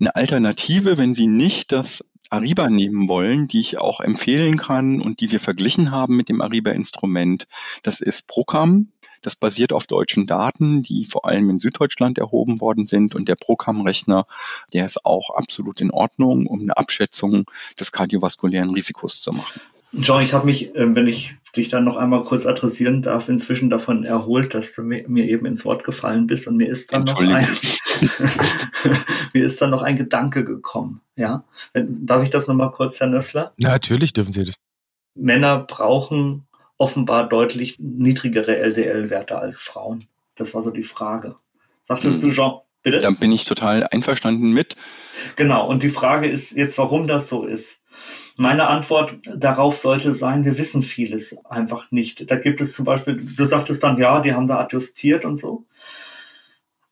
[0.00, 5.20] Eine Alternative, wenn Sie nicht das Ariba nehmen wollen, die ich auch empfehlen kann und
[5.20, 7.46] die wir verglichen haben mit dem Ariba-Instrument.
[7.82, 8.92] Das ist Procam.
[9.22, 13.14] Das basiert auf deutschen Daten, die vor allem in Süddeutschland erhoben worden sind.
[13.14, 14.26] Und der Procam-Rechner,
[14.72, 17.44] der ist auch absolut in Ordnung, um eine Abschätzung
[17.78, 19.60] des kardiovaskulären Risikos zu machen.
[19.92, 23.70] John, ich habe mich, ähm, wenn ich dich dann noch einmal kurz adressieren darf, inzwischen
[23.70, 27.20] davon erholt, dass du mir, eben ins Wort gefallen bist und mir ist dann noch
[27.20, 27.48] ein,
[29.32, 31.00] mir ist dann noch ein Gedanke gekommen.
[31.16, 33.54] Ja, darf ich das noch mal kurz, Herr Nössler?
[33.56, 34.54] Natürlich dürfen Sie das.
[35.14, 40.04] Männer brauchen offenbar deutlich niedrigere LDL-Werte als Frauen.
[40.36, 41.34] Das war so die Frage.
[41.84, 42.28] Sagtest hm.
[42.28, 42.52] du, Jean?
[42.82, 42.98] Bitte?
[43.00, 44.76] Da bin ich total einverstanden mit.
[45.34, 45.66] Genau.
[45.68, 47.77] Und die Frage ist jetzt, warum das so ist.
[48.40, 52.30] Meine Antwort darauf sollte sein, wir wissen vieles einfach nicht.
[52.30, 55.64] Da gibt es zum Beispiel, du sagtest dann, ja, die haben da adjustiert und so.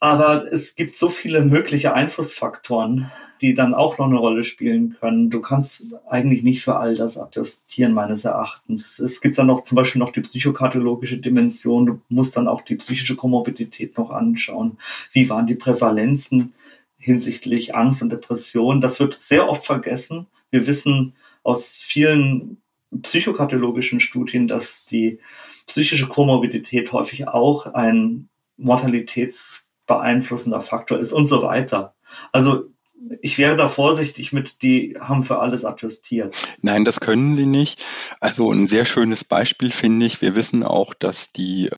[0.00, 5.30] Aber es gibt so viele mögliche Einflussfaktoren, die dann auch noch eine Rolle spielen können.
[5.30, 8.98] Du kannst eigentlich nicht für all das adjustieren, meines Erachtens.
[8.98, 11.86] Es gibt dann noch zum Beispiel noch die psychokardiologische Dimension.
[11.86, 14.78] Du musst dann auch die psychische Komorbidität noch anschauen.
[15.12, 16.54] Wie waren die Prävalenzen
[16.98, 18.80] hinsichtlich Angst und Depression?
[18.80, 20.26] Das wird sehr oft vergessen.
[20.50, 21.14] Wir wissen,
[21.46, 22.60] aus vielen
[23.02, 25.20] psychokardiologischen Studien, dass die
[25.66, 31.94] psychische Komorbidität häufig auch ein mortalitätsbeeinflussender Faktor ist und so weiter.
[32.32, 32.70] Also
[33.20, 36.34] ich wäre da vorsichtig mit, die haben für alles adjustiert.
[36.62, 37.82] Nein, das können sie nicht.
[38.20, 40.20] Also ein sehr schönes Beispiel finde ich.
[40.22, 41.70] Wir wissen auch, dass die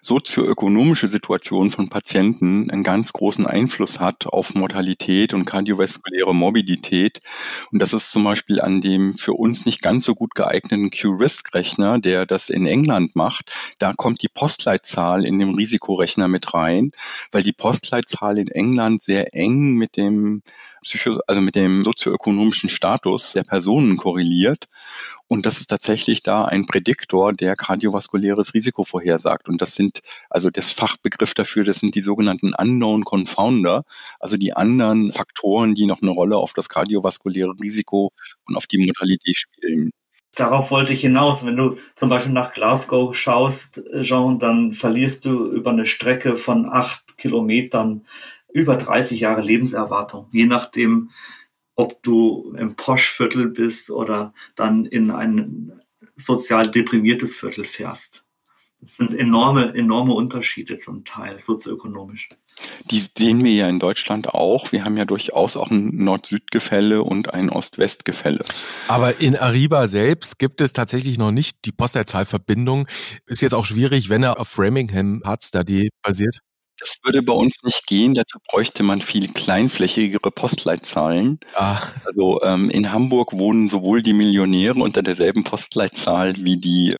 [0.00, 7.20] sozioökonomische Situation von Patienten einen ganz großen Einfluss hat auf Mortalität und kardiovaskuläre Morbidität.
[7.70, 11.98] Und das ist zum Beispiel an dem für uns nicht ganz so gut geeigneten Q-Risk-Rechner,
[11.98, 13.52] der das in England macht.
[13.78, 16.92] Da kommt die Postleitzahl in dem Risikorechner mit rein,
[17.30, 20.42] weil die Postleitzahl in England sehr eng mit dem
[20.82, 24.68] Psycho also mit dem sozioökonomischen Status der Personen korreliert.
[25.28, 29.48] Und das ist tatsächlich da ein Prädiktor, der kardiovaskuläres Risiko vorhersagt.
[29.48, 33.84] Und das sind, also das Fachbegriff dafür, das sind die sogenannten Unknown Confounder,
[34.20, 38.12] also die anderen Faktoren, die noch eine Rolle auf das kardiovaskuläre Risiko
[38.46, 39.90] und auf die Mortalität spielen.
[40.34, 41.44] Darauf wollte ich hinaus.
[41.44, 46.70] Wenn du zum Beispiel nach Glasgow schaust, Jean, dann verlierst du über eine Strecke von
[46.70, 48.06] acht Kilometern
[48.52, 51.10] über 30 Jahre Lebenserwartung, je nachdem,
[51.74, 55.80] ob du im Poschviertel bist oder dann in ein
[56.16, 58.24] sozial deprimiertes Viertel fährst.
[58.80, 62.30] Das sind enorme, enorme Unterschiede zum Teil, sozioökonomisch.
[62.90, 64.72] Die sehen wir ja in Deutschland auch.
[64.72, 68.44] Wir haben ja durchaus auch ein Nord-Süd-Gefälle und ein Ost-West-Gefälle.
[68.88, 72.88] Aber in Ariba selbst gibt es tatsächlich noch nicht die Postleitzahlverbindung.
[73.26, 76.40] Ist jetzt auch schwierig, wenn er auf Framingham Hard Study basiert.
[76.78, 78.14] Das würde bei uns nicht gehen.
[78.14, 81.38] Dazu bräuchte man viel kleinflächigere Postleitzahlen.
[81.54, 81.80] Ah.
[82.04, 86.96] Also ähm, in Hamburg wohnen sowohl die Millionäre unter derselben Postleitzahl wie die,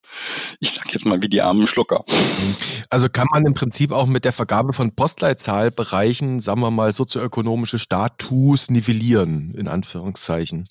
[0.60, 2.04] ich sag jetzt mal, wie die armen Schlucker.
[2.90, 7.78] Also kann man im Prinzip auch mit der Vergabe von Postleitzahlbereichen, sagen wir mal, sozioökonomische
[7.78, 10.66] Status nivellieren, in Anführungszeichen.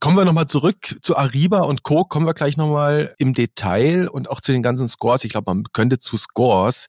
[0.00, 2.04] Kommen wir nochmal zurück zu Ariba und Co.
[2.04, 5.24] Kommen wir gleich nochmal im Detail und auch zu den ganzen Scores.
[5.24, 6.86] Ich glaube, man könnte zu Scores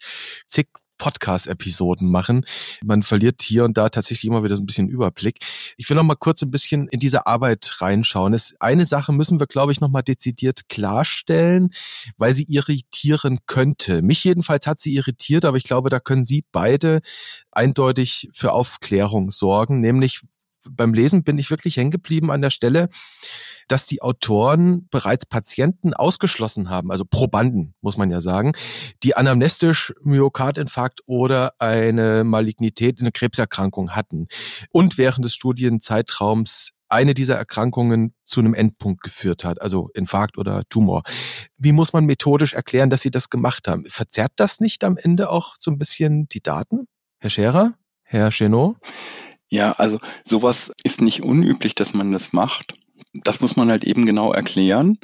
[0.48, 0.68] zig
[0.98, 2.46] Podcast-Episoden machen.
[2.84, 5.40] Man verliert hier und da tatsächlich immer wieder so ein bisschen Überblick.
[5.78, 8.34] Ich will noch mal kurz ein bisschen in diese Arbeit reinschauen.
[8.34, 11.70] Es, eine Sache müssen wir, glaube ich, noch mal dezidiert klarstellen,
[12.18, 14.02] weil sie irritieren könnte.
[14.02, 17.02] Mich jedenfalls hat sie irritiert, aber ich glaube, da können Sie beide
[17.52, 20.22] eindeutig für Aufklärung sorgen, nämlich
[20.70, 22.90] beim Lesen bin ich wirklich hängen geblieben an der Stelle,
[23.68, 28.54] dass die Autoren bereits Patienten ausgeschlossen haben, also Probanden, muss man ja sagen,
[29.04, 34.28] die anamnestisch Myokardinfarkt oder eine Malignität, eine Krebserkrankung hatten
[34.72, 40.64] und während des Studienzeitraums eine dieser Erkrankungen zu einem Endpunkt geführt hat, also Infarkt oder
[40.70, 41.04] Tumor.
[41.58, 43.86] Wie muss man methodisch erklären, dass Sie das gemacht haben?
[43.88, 46.88] Verzerrt das nicht am Ende auch so ein bisschen die Daten?
[47.20, 47.74] Herr Scherer?
[48.04, 48.78] Herr Chenot?
[49.56, 52.76] Ja, also sowas ist nicht unüblich, dass man das macht.
[53.14, 55.00] Das muss man halt eben genau erklären.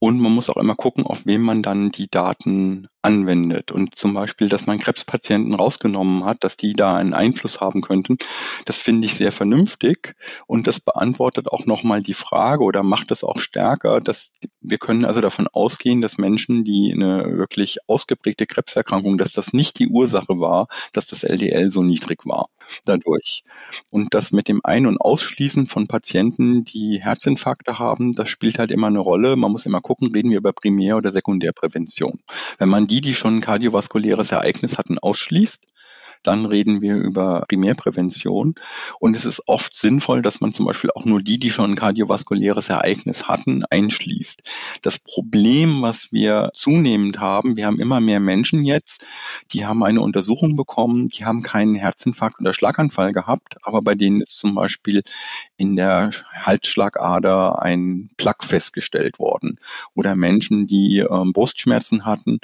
[0.00, 3.72] Und man muss auch immer gucken, auf wem man dann die Daten anwendet.
[3.72, 8.18] Und zum Beispiel, dass man Krebspatienten rausgenommen hat, dass die da einen Einfluss haben könnten,
[8.64, 10.14] das finde ich sehr vernünftig.
[10.46, 15.04] Und das beantwortet auch nochmal die Frage oder macht es auch stärker, dass wir können
[15.04, 20.40] also davon ausgehen, dass Menschen, die eine wirklich ausgeprägte Krebserkrankung, dass das nicht die Ursache
[20.40, 22.48] war, dass das LDL so niedrig war
[22.84, 23.44] dadurch.
[23.92, 28.70] Und das mit dem Ein- und Ausschließen von Patienten, die Herzinfarkte haben, das spielt halt
[28.70, 29.36] immer eine Rolle.
[29.36, 32.20] Man muss immer gucken, reden wir über Primär- oder Sekundärprävention.
[32.58, 35.66] Wenn man die, die schon ein kardiovaskuläres Ereignis hatten, ausschließt,
[36.26, 38.54] dann reden wir über Primärprävention.
[38.98, 41.76] Und es ist oft sinnvoll, dass man zum Beispiel auch nur die, die schon ein
[41.76, 44.42] kardiovaskuläres Ereignis hatten, einschließt.
[44.82, 49.04] Das Problem, was wir zunehmend haben, wir haben immer mehr Menschen jetzt,
[49.52, 54.20] die haben eine Untersuchung bekommen, die haben keinen Herzinfarkt oder Schlaganfall gehabt, aber bei denen
[54.20, 55.02] ist zum Beispiel
[55.56, 59.58] in der Halsschlagader ein Plaque festgestellt worden.
[59.94, 62.40] Oder Menschen, die ähm, Brustschmerzen hatten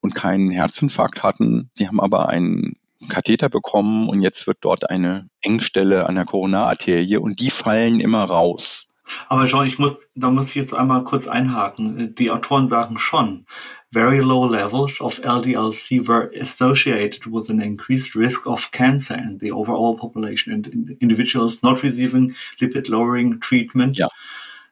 [0.00, 2.76] und keinen Herzinfarkt hatten, die haben aber einen
[3.08, 8.24] Katheter bekommen und jetzt wird dort eine Engstelle an der Koronararterie und die fallen immer
[8.24, 8.88] raus.
[9.28, 12.14] Aber Jean, ich muss, da muss ich jetzt einmal kurz einhaken.
[12.16, 13.46] Die Autoren sagen schon,
[13.92, 19.52] very low levels of LDLC were associated with an increased risk of cancer in the
[19.52, 20.66] overall population and
[21.00, 23.96] individuals not receiving lipid-lowering treatment.
[23.96, 24.08] Ja.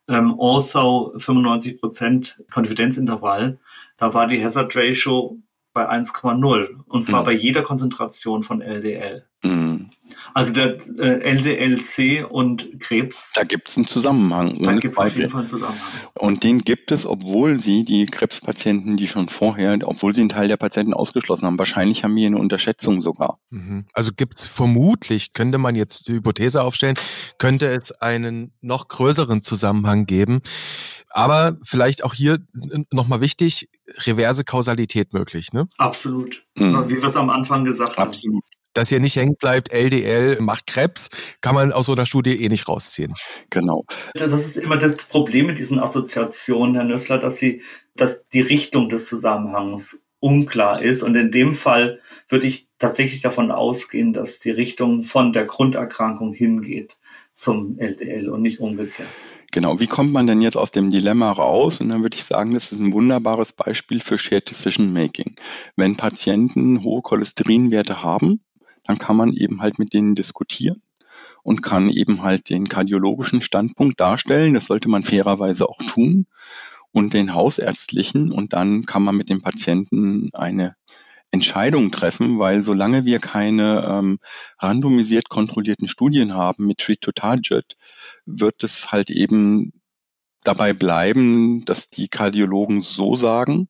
[0.07, 3.59] Um, also 95% Konfidenzintervall.
[3.97, 5.38] Da war die Hazard Ratio
[5.72, 7.26] bei 1,0 und zwar mhm.
[7.26, 9.26] bei jeder Konzentration von LDL.
[9.42, 9.90] Mhm.
[10.35, 13.32] Also der äh, LDLC und Krebs.
[13.37, 14.61] Da gibt es einen Zusammenhang.
[14.61, 15.80] Da gibt es auf jeden Fall einen Zusammenhang.
[16.18, 20.49] Und den gibt es, obwohl sie die Krebspatienten, die schon vorher, obwohl sie einen Teil
[20.49, 23.39] der Patienten ausgeschlossen haben, wahrscheinlich haben wir eine Unterschätzung sogar.
[23.51, 23.87] Mhm.
[23.93, 26.97] Also gibt es vermutlich, könnte man jetzt die Hypothese aufstellen,
[27.39, 30.41] könnte es einen noch größeren Zusammenhang geben.
[31.11, 32.41] Aber vielleicht auch hier
[32.91, 33.68] nochmal wichtig,
[33.99, 35.68] reverse Kausalität möglich, ne?
[35.78, 36.45] Absolut.
[36.59, 36.89] Mhm.
[36.89, 38.09] Wie wir es am Anfang gesagt haben.
[38.09, 38.43] Absolut
[38.75, 41.09] dass hier nicht hängen bleibt, LDL macht Krebs,
[41.41, 43.14] kann man aus so einer Studie eh nicht rausziehen.
[43.51, 43.85] Genau.
[44.14, 47.62] Das ist immer das Problem mit diesen Assoziationen, Herr Nüssler, dass sie,
[47.95, 51.03] dass die Richtung des Zusammenhangs unklar ist.
[51.03, 56.33] Und in dem Fall würde ich tatsächlich davon ausgehen, dass die Richtung von der Grunderkrankung
[56.33, 56.97] hingeht
[57.35, 59.09] zum LDL und nicht umgekehrt.
[59.53, 61.81] Genau, wie kommt man denn jetzt aus dem Dilemma raus?
[61.81, 65.37] Und dann würde ich sagen, das ist ein wunderbares Beispiel für Shared Decision Making.
[65.77, 68.41] Wenn Patienten hohe Cholesterinwerte haben,
[68.85, 70.82] dann kann man eben halt mit denen diskutieren
[71.43, 74.55] und kann eben halt den kardiologischen Standpunkt darstellen.
[74.55, 76.26] Das sollte man fairerweise auch tun
[76.93, 80.76] und den hausärztlichen und dann kann man mit dem Patienten eine
[81.35, 84.18] Entscheidung treffen, weil solange wir keine ähm,
[84.61, 87.76] randomisiert kontrollierten Studien haben mit Treat to Target,
[88.24, 89.72] wird es halt eben
[90.45, 93.68] dabei bleiben, dass die Kardiologen so sagen,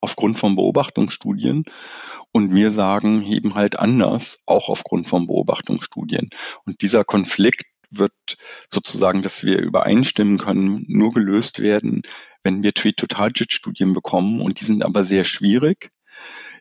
[0.00, 1.64] aufgrund von Beobachtungsstudien.
[2.32, 6.30] Und wir sagen eben halt anders, auch aufgrund von Beobachtungsstudien.
[6.64, 8.12] Und dieser Konflikt wird
[8.70, 12.02] sozusagen, dass wir übereinstimmen können, nur gelöst werden,
[12.42, 14.40] wenn wir Treat-to-Target-Studien bekommen.
[14.40, 15.90] Und die sind aber sehr schwierig.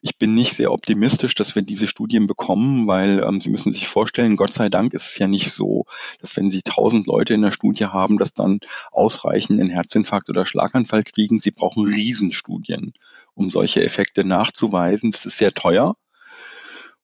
[0.03, 3.87] Ich bin nicht sehr optimistisch, dass wir diese Studien bekommen, weil ähm, Sie müssen sich
[3.87, 5.85] vorstellen, Gott sei Dank ist es ja nicht so,
[6.19, 8.61] dass wenn Sie tausend Leute in der Studie haben, dass dann
[8.91, 11.37] ausreichend einen Herzinfarkt oder Schlaganfall kriegen.
[11.37, 12.93] Sie brauchen Riesenstudien,
[13.33, 15.11] um solche Effekte nachzuweisen.
[15.11, 15.95] Das ist sehr teuer.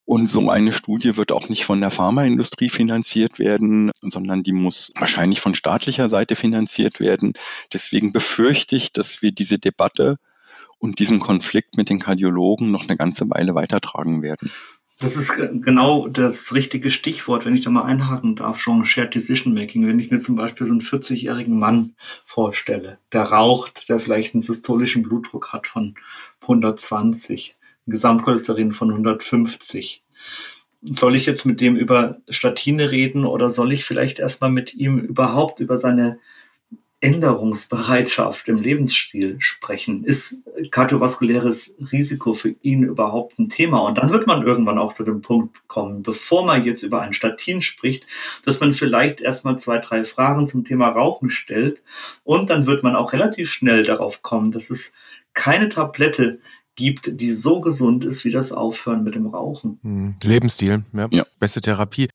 [0.06, 4.94] Und so eine Studie wird auch nicht von der Pharmaindustrie finanziert werden, sondern die muss
[4.96, 7.34] wahrscheinlich von staatlicher Seite finanziert werden.
[7.74, 10.16] Deswegen befürchte ich, dass wir diese Debatte
[10.80, 14.50] und diesen Konflikt mit den Kardiologen noch eine ganze Weile weitertragen werden.
[15.00, 19.54] Das ist genau das richtige Stichwort, wenn ich da mal einhaken darf, schon Shared Decision
[19.54, 19.88] Making.
[19.88, 21.94] Wenn ich mir zum Beispiel so einen 40-jährigen Mann
[22.26, 25.94] vorstelle, der raucht, der vielleicht einen systolischen Blutdruck hat von
[26.42, 30.04] 120, ein Gesamtcholesterin von 150.
[30.82, 34.98] Soll ich jetzt mit dem über Statine reden oder soll ich vielleicht erstmal mit ihm
[34.98, 36.20] überhaupt über seine
[37.00, 40.04] Änderungsbereitschaft im Lebensstil sprechen.
[40.04, 40.38] Ist
[40.72, 43.82] kardiovaskuläres Risiko für ihn überhaupt ein Thema?
[43.82, 47.14] Und dann wird man irgendwann auch zu dem Punkt kommen, bevor man jetzt über ein
[47.14, 48.08] Statin spricht,
[48.46, 51.84] dass man vielleicht erstmal zwei, drei Fragen zum Thema Rauchen stellt.
[52.24, 54.94] Und dann wird man auch relativ schnell darauf kommen, dass es
[55.36, 56.40] keine Tablette
[56.78, 59.80] gibt, die so gesund ist wie das Aufhören mit dem Rauchen.
[59.82, 61.08] Hm, Lebensstil, ja.
[61.12, 61.26] ja.
[61.40, 62.08] Beste Therapie.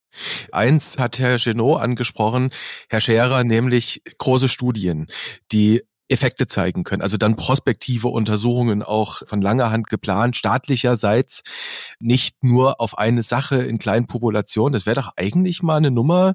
[0.52, 2.50] Eins hat Herr Genot angesprochen,
[2.88, 5.08] Herr Scherer, nämlich große Studien,
[5.50, 7.02] die Effekte zeigen können.
[7.02, 11.42] Also dann prospektive Untersuchungen auch von langer Hand geplant, staatlicherseits
[12.00, 14.72] nicht nur auf eine Sache in kleinen Populationen.
[14.72, 16.34] Das wäre doch eigentlich mal eine Nummer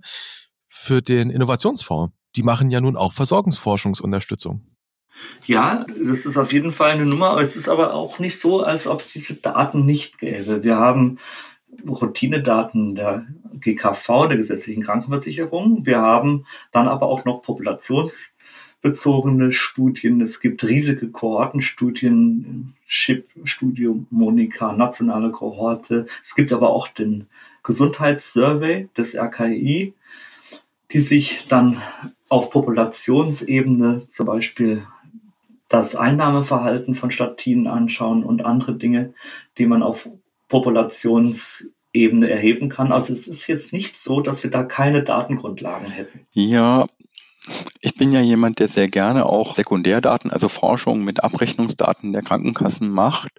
[0.67, 2.13] für den Innovationsfonds.
[2.35, 4.76] Die machen ja nun auch Versorgungsforschungsunterstützung.
[5.45, 8.63] Ja, das ist auf jeden Fall eine Nummer, aber es ist aber auch nicht so,
[8.63, 10.63] als ob es diese Daten nicht gäbe.
[10.63, 11.19] Wir haben
[11.87, 13.27] Routinedaten der
[13.59, 15.85] GKV, der gesetzlichen Krankenversicherung.
[15.85, 20.21] Wir haben dann aber auch noch populationsbezogene Studien.
[20.21, 26.07] Es gibt riesige Kohortenstudien, SHIP, Studium Monika, nationale Kohorte.
[26.23, 27.27] Es gibt aber auch den
[27.63, 29.93] Gesundheitssurvey des RKI,
[30.91, 31.81] die sich dann
[32.29, 34.83] auf Populationsebene zum Beispiel
[35.69, 39.13] das Einnahmeverhalten von Statinen anschauen und andere Dinge,
[39.57, 40.09] die man auf
[40.47, 42.91] Populationsebene erheben kann.
[42.91, 46.21] Also es ist jetzt nicht so, dass wir da keine Datengrundlagen hätten.
[46.31, 46.87] Ja,
[47.81, 52.89] ich bin ja jemand, der sehr gerne auch Sekundärdaten, also Forschung mit Abrechnungsdaten der Krankenkassen
[52.89, 53.31] macht.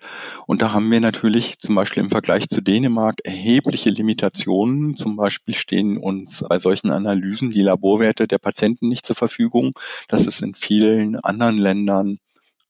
[0.46, 4.96] Und da haben wir natürlich zum Beispiel im Vergleich zu Dänemark erhebliche Limitationen.
[4.96, 9.72] Zum Beispiel stehen uns bei solchen Analysen die Laborwerte der Patienten nicht zur Verfügung.
[10.08, 12.18] Das ist in vielen anderen Ländern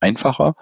[0.01, 0.55] einfacher,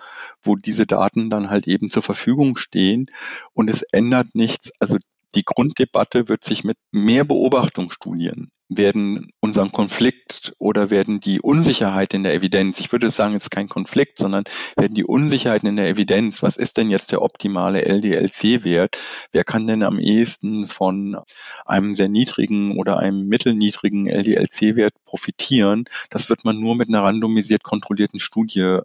[0.42, 3.06] wo diese Daten dann halt eben zur Verfügung stehen.
[3.52, 4.72] Und es ändert nichts.
[4.80, 4.96] Also
[5.34, 12.24] die Grunddebatte wird sich mit mehr Beobachtungsstudien werden unseren Konflikt oder werden die Unsicherheit in
[12.24, 14.44] der Evidenz, ich würde sagen, es ist kein Konflikt, sondern
[14.76, 18.98] werden die Unsicherheiten in der Evidenz, was ist denn jetzt der optimale LDLC-Wert?
[19.32, 21.16] Wer kann denn am ehesten von
[21.64, 25.84] einem sehr niedrigen oder einem mittelniedrigen LDLC-Wert profitieren?
[26.10, 28.80] Das wird man nur mit einer randomisiert kontrollierten Studie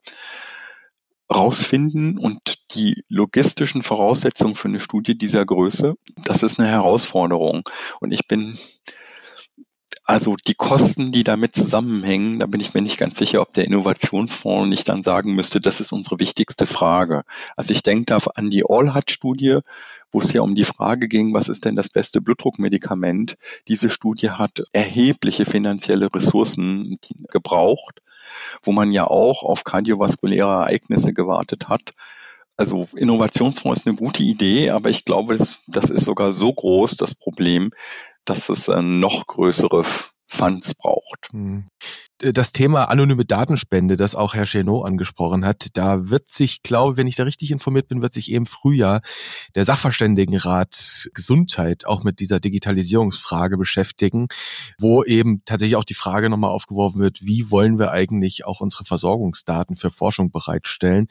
[1.34, 7.64] rausfinden und die logistischen Voraussetzungen für eine Studie dieser Größe, das ist eine Herausforderung.
[8.02, 8.58] Und ich bin
[10.04, 13.66] also die Kosten, die damit zusammenhängen, da bin ich mir nicht ganz sicher, ob der
[13.66, 17.24] Innovationsfonds nicht dann sagen müsste, das ist unsere wichtigste Frage.
[17.56, 19.60] Also ich denke da an die Allhat-Studie,
[20.12, 23.38] wo es ja um die Frage ging, was ist denn das beste Blutdruckmedikament?
[23.68, 27.00] Diese Studie hat erhebliche finanzielle Ressourcen
[27.30, 28.02] gebraucht,
[28.64, 31.94] wo man ja auch auf kardiovaskuläre Ereignisse gewartet hat.
[32.58, 35.38] Also Innovationsfonds ist eine gute Idee, aber ich glaube,
[35.68, 37.72] das ist sogar so groß, das Problem,
[38.26, 39.84] dass es äh, noch größere
[40.28, 41.28] Funds braucht.
[41.32, 41.68] Hm.
[42.24, 47.08] Das Thema anonyme Datenspende, das auch Herr Chenot angesprochen hat, da wird sich, glaube, wenn
[47.08, 49.02] ich da richtig informiert bin, wird sich eben Frühjahr
[49.56, 54.28] der Sachverständigenrat Gesundheit auch mit dieser Digitalisierungsfrage beschäftigen,
[54.78, 58.84] wo eben tatsächlich auch die Frage nochmal aufgeworfen wird, wie wollen wir eigentlich auch unsere
[58.84, 61.08] Versorgungsdaten für Forschung bereitstellen?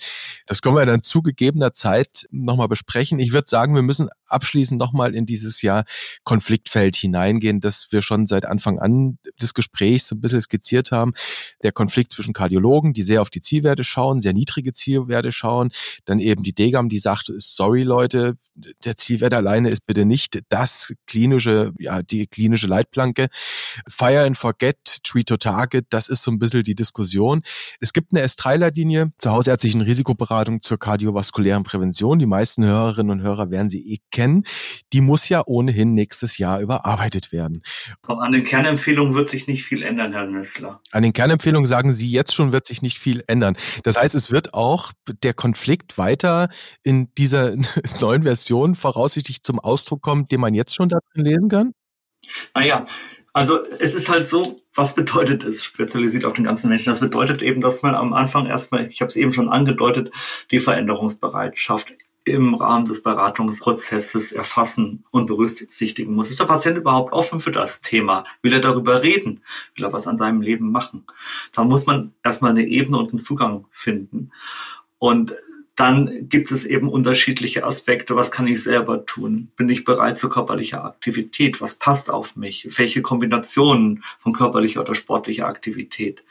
[0.46, 3.18] Das können wir dann zu gegebener Zeit nochmal besprechen.
[3.18, 5.84] Ich würde sagen, wir müssen abschließend nochmal in dieses Jahr
[6.22, 10.99] Konfliktfeld hineingehen, das wir schon seit Anfang an des Gesprächs so ein bisschen skizziert haben.
[11.62, 15.70] Der Konflikt zwischen Kardiologen, die sehr auf die Zielwerte schauen, sehr niedrige Zielwerte schauen,
[16.04, 18.36] dann eben die Degam, die sagt, sorry Leute,
[18.84, 23.28] der Zielwert alleine ist bitte nicht das klinische, ja, die klinische Leitplanke.
[23.88, 27.42] Fire and Forget, Treat to Target, das ist so ein bisschen die Diskussion.
[27.80, 32.18] Es gibt eine S3-Leitlinie zur hausärztlichen Risikoberatung zur kardiovaskulären Prävention.
[32.18, 34.44] Die meisten Hörerinnen und Hörer werden sie eh kennen.
[34.92, 37.62] Die muss ja ohnehin nächstes Jahr überarbeitet werden.
[38.02, 40.80] An den Kernempfehlungen wird sich nicht viel ändern, Herr Nessler.
[40.92, 43.56] An den Kernempfehlungen sagen Sie jetzt schon, wird sich nicht viel ändern.
[43.84, 46.48] Das heißt, es wird auch der Konflikt weiter
[46.82, 47.54] in dieser
[48.00, 51.72] neuen Version voraussichtlich zum Ausdruck kommen, den man jetzt schon darin lesen kann?
[52.54, 52.86] Naja,
[53.32, 56.90] also es ist halt so, was bedeutet es, spezialisiert auf den ganzen Menschen?
[56.90, 60.12] Das bedeutet eben, dass man am Anfang erstmal, ich habe es eben schon angedeutet,
[60.50, 61.92] die Veränderungsbereitschaft
[62.30, 66.30] im Rahmen des Beratungsprozesses erfassen und berücksichtigen muss.
[66.30, 68.24] Ist der Patient überhaupt offen für das Thema?
[68.42, 69.42] Will er darüber reden?
[69.74, 71.04] Will er was an seinem Leben machen?
[71.52, 74.30] Da muss man erstmal eine Ebene und einen Zugang finden.
[74.98, 75.34] Und
[75.80, 78.14] dann gibt es eben unterschiedliche Aspekte.
[78.14, 79.50] Was kann ich selber tun?
[79.56, 81.62] Bin ich bereit zur körperlicher Aktivität?
[81.62, 82.68] Was passt auf mich?
[82.78, 86.22] Welche Kombinationen von körperlicher oder sportlicher Aktivität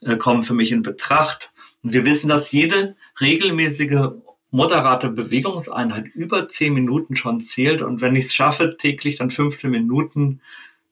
[0.00, 1.52] äh, kommen für mich in Betracht?
[1.84, 4.08] Und wir wissen, dass jede regelmäßige
[4.54, 7.82] moderate Bewegungseinheit über zehn Minuten schon zählt.
[7.82, 10.40] Und wenn ich es schaffe, täglich dann 15 Minuten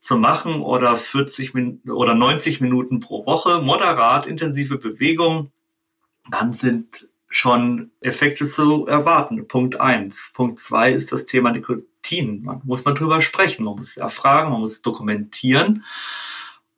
[0.00, 5.52] zu machen oder 40 Minuten oder 90 Minuten pro Woche, moderat intensive Bewegung,
[6.28, 9.46] dann sind schon Effekte zu erwarten.
[9.46, 10.32] Punkt eins.
[10.34, 12.42] Punkt zwei ist das Thema Nikotin.
[12.42, 15.84] Man muss man drüber sprechen, man muss erfragen, man muss dokumentieren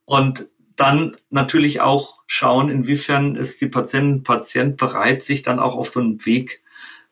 [0.05, 5.89] und dann natürlich auch schauen, inwiefern ist die Patientin, Patient bereit, sich dann auch auf
[5.89, 6.61] so einen Weg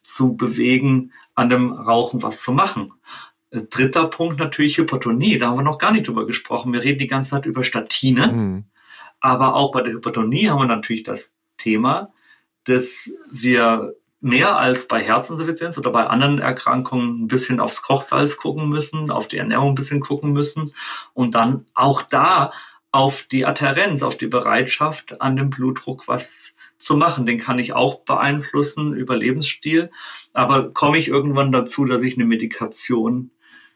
[0.03, 2.93] zu bewegen, an dem Rauchen was zu machen.
[3.51, 5.39] Äh, dritter Punkt natürlich Hypertonie.
[5.39, 6.73] Da haben wir noch gar nicht drüber gesprochen.
[6.73, 8.29] Wir reden die ganze Zeit über Statine.
[8.29, 8.65] Mhm.
[9.21, 12.13] Aber auch bei der Hypertonie haben wir natürlich das Thema,
[12.65, 18.69] dass wir mehr als bei Herzinsuffizienz oder bei anderen Erkrankungen ein bisschen aufs Kochsalz gucken
[18.69, 20.73] müssen, auf die Ernährung ein bisschen gucken müssen
[21.13, 22.53] und dann auch da
[22.93, 27.27] auf die Adherenz, auf die Bereitschaft, an dem Blutdruck was zu machen.
[27.27, 29.91] Den kann ich auch beeinflussen über Lebensstil.
[30.33, 33.31] Aber komme ich irgendwann dazu, dass ich eine Medikation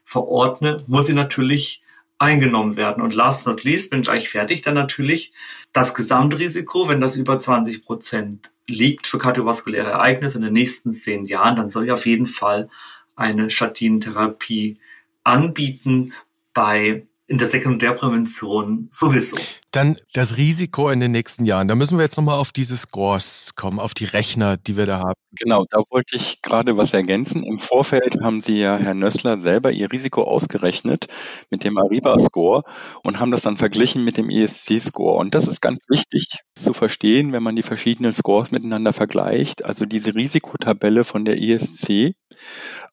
[0.05, 1.81] verordne, muss sie natürlich
[2.19, 3.03] eingenommen werden.
[3.03, 5.33] Und last not least, bin ich eigentlich fertig, dann natürlich
[5.73, 11.25] das Gesamtrisiko, wenn das über 20 Prozent liegt für kardiovaskuläre Ereignisse in den nächsten zehn
[11.25, 12.69] Jahren, dann soll ich auf jeden Fall
[13.15, 14.77] eine Statinentherapie
[15.23, 16.13] anbieten
[16.53, 19.35] bei in der Sekundärprävention sowieso.
[19.71, 21.67] Dann das Risiko in den nächsten Jahren.
[21.67, 24.99] Da müssen wir jetzt nochmal auf diese Scores kommen, auf die Rechner, die wir da
[24.99, 25.13] haben.
[25.33, 27.43] Genau, da wollte ich gerade was ergänzen.
[27.43, 31.07] Im Vorfeld haben Sie ja, Herr Nössler, selber Ihr Risiko ausgerechnet
[31.51, 32.63] mit dem Ariba-Score
[33.03, 35.17] und haben das dann verglichen mit dem ESC-Score.
[35.17, 39.65] Und das ist ganz wichtig zu verstehen, wenn man die verschiedenen Scores miteinander vergleicht.
[39.65, 42.15] Also diese Risikotabelle von der ESC,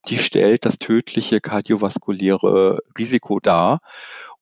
[0.09, 3.81] die stellt das tödliche kardiovaskuläre Risiko dar.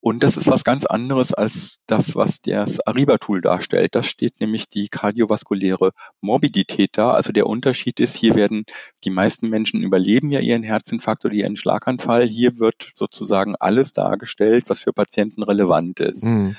[0.05, 3.95] Und das ist was ganz anderes als das, was das Ariba-Tool darstellt.
[3.95, 7.13] Das steht nämlich die kardiovaskuläre Morbidität da.
[7.13, 8.65] Also der Unterschied ist, hier werden
[9.05, 12.27] die meisten Menschen überleben ja ihren Herzinfarkt oder ihren Schlaganfall.
[12.27, 16.25] Hier wird sozusagen alles dargestellt, was für Patienten relevant ist.
[16.25, 16.57] Mhm.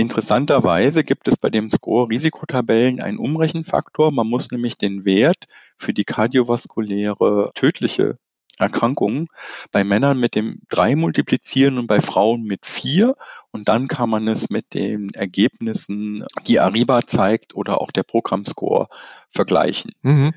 [0.00, 4.10] Interessanterweise gibt es bei dem Score Risikotabellen einen Umrechenfaktor.
[4.10, 5.44] Man muss nämlich den Wert
[5.76, 8.16] für die kardiovaskuläre tödliche
[8.60, 9.28] Erkrankungen
[9.72, 13.16] bei Männern mit dem 3 multiplizieren und bei Frauen mit 4.
[13.52, 18.88] Und dann kann man es mit den Ergebnissen, die Ariba zeigt oder auch der Programmscore
[19.28, 19.92] vergleichen.
[20.02, 20.32] Mhm.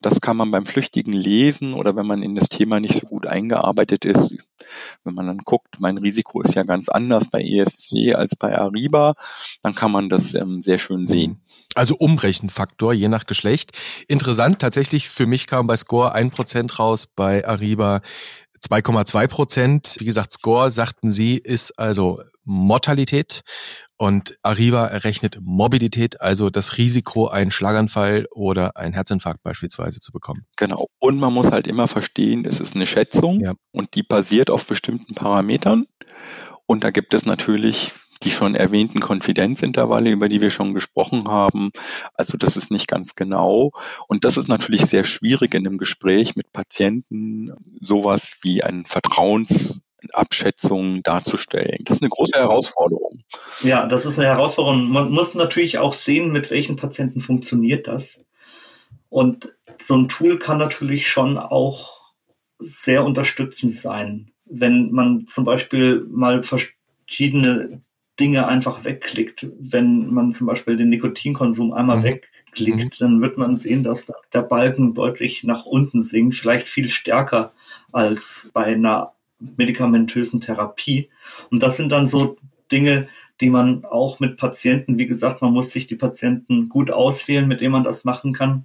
[0.00, 3.26] Das kann man beim Flüchtigen lesen oder wenn man in das Thema nicht so gut
[3.26, 4.34] eingearbeitet ist.
[5.04, 9.14] Wenn man dann guckt, mein Risiko ist ja ganz anders bei ESC als bei Ariba,
[9.62, 11.40] dann kann man das ähm, sehr schön sehen.
[11.74, 13.72] Also Umrechenfaktor, je nach Geschlecht.
[14.06, 19.96] Interessant, tatsächlich für mich kam bei Score ein Prozent raus, bei Ariba 2,2 Prozent.
[19.98, 23.42] Wie gesagt, Score, sagten Sie, ist also Mortalität
[23.98, 30.46] und Arriva errechnet Morbidität, also das Risiko, einen Schlaganfall oder einen Herzinfarkt beispielsweise zu bekommen.
[30.56, 30.88] Genau.
[30.98, 33.54] Und man muss halt immer verstehen, es ist eine Schätzung ja.
[33.72, 35.86] und die basiert auf bestimmten Parametern.
[36.66, 37.92] Und da gibt es natürlich
[38.22, 41.70] die schon erwähnten Konfidenzintervalle, über die wir schon gesprochen haben.
[42.14, 43.72] Also das ist nicht ganz genau.
[44.08, 49.82] Und das ist natürlich sehr schwierig in einem Gespräch mit Patienten, sowas wie ein Vertrauens
[50.12, 51.78] Abschätzung darzustellen.
[51.84, 53.24] Das ist eine große Herausforderung.
[53.62, 54.88] Ja, das ist eine Herausforderung.
[54.88, 58.24] Man muss natürlich auch sehen, mit welchen Patienten funktioniert das.
[59.08, 59.52] Und
[59.82, 62.12] so ein Tool kann natürlich schon auch
[62.58, 67.82] sehr unterstützend sein, wenn man zum Beispiel mal verschiedene
[68.18, 69.46] Dinge einfach wegklickt.
[69.58, 72.04] Wenn man zum Beispiel den Nikotinkonsum einmal mhm.
[72.04, 73.04] wegklickt, mhm.
[73.04, 77.52] dann wird man sehen, dass der Balken deutlich nach unten sinkt, vielleicht viel stärker
[77.92, 81.10] als bei einer medikamentösen Therapie.
[81.50, 82.38] Und das sind dann so
[82.72, 83.08] Dinge,
[83.40, 87.60] die man auch mit Patienten, wie gesagt, man muss sich die Patienten gut auswählen, mit
[87.60, 88.64] denen man das machen kann,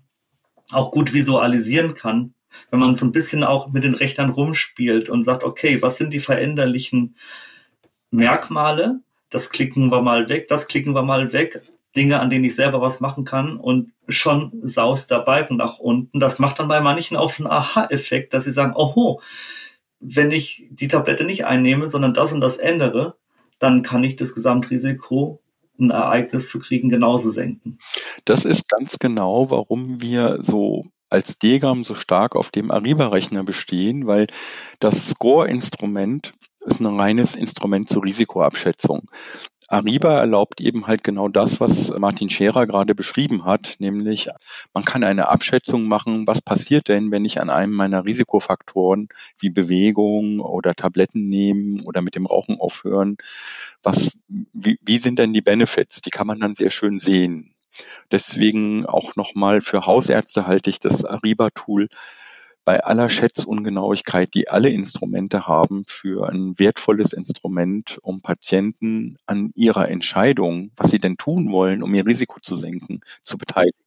[0.71, 2.33] auch gut visualisieren kann.
[2.69, 6.13] Wenn man so ein bisschen auch mit den Rechnern rumspielt und sagt, okay, was sind
[6.13, 7.15] die veränderlichen
[8.11, 9.01] Merkmale?
[9.31, 11.63] Das klicken wir mal weg, das klicken wir mal weg.
[11.95, 16.21] Dinge, an denen ich selber was machen kann und schon saust der Balken nach unten.
[16.21, 19.21] Das macht dann bei manchen auch so einen Aha-Effekt, dass sie sagen, oho,
[19.99, 23.15] wenn ich die Tablette nicht einnehme, sondern das und das ändere,
[23.59, 25.41] dann kann ich das Gesamtrisiko,
[25.79, 27.77] ein Ereignis zu kriegen, genauso senken.
[28.25, 34.07] Das ist ganz genau, warum wir so als Degam so stark auf dem Ariba-Rechner bestehen,
[34.07, 34.27] weil
[34.79, 39.09] das Score-Instrument ist ein reines Instrument zur Risikoabschätzung.
[39.71, 44.27] Ariba erlaubt eben halt genau das, was Martin Scherer gerade beschrieben hat, nämlich
[44.73, 49.07] man kann eine Abschätzung machen, was passiert denn, wenn ich an einem meiner Risikofaktoren
[49.39, 53.15] wie Bewegung oder Tabletten nehmen oder mit dem Rauchen aufhören,
[53.81, 56.01] was, wie, wie sind denn die Benefits?
[56.01, 57.55] Die kann man dann sehr schön sehen.
[58.11, 61.87] Deswegen auch nochmal für Hausärzte halte ich das Ariba-Tool
[62.65, 69.89] bei aller Schätzungenauigkeit, die alle Instrumente haben, für ein wertvolles Instrument, um Patienten an ihrer
[69.89, 73.77] Entscheidung, was sie denn tun wollen, um ihr Risiko zu senken, zu beteiligen.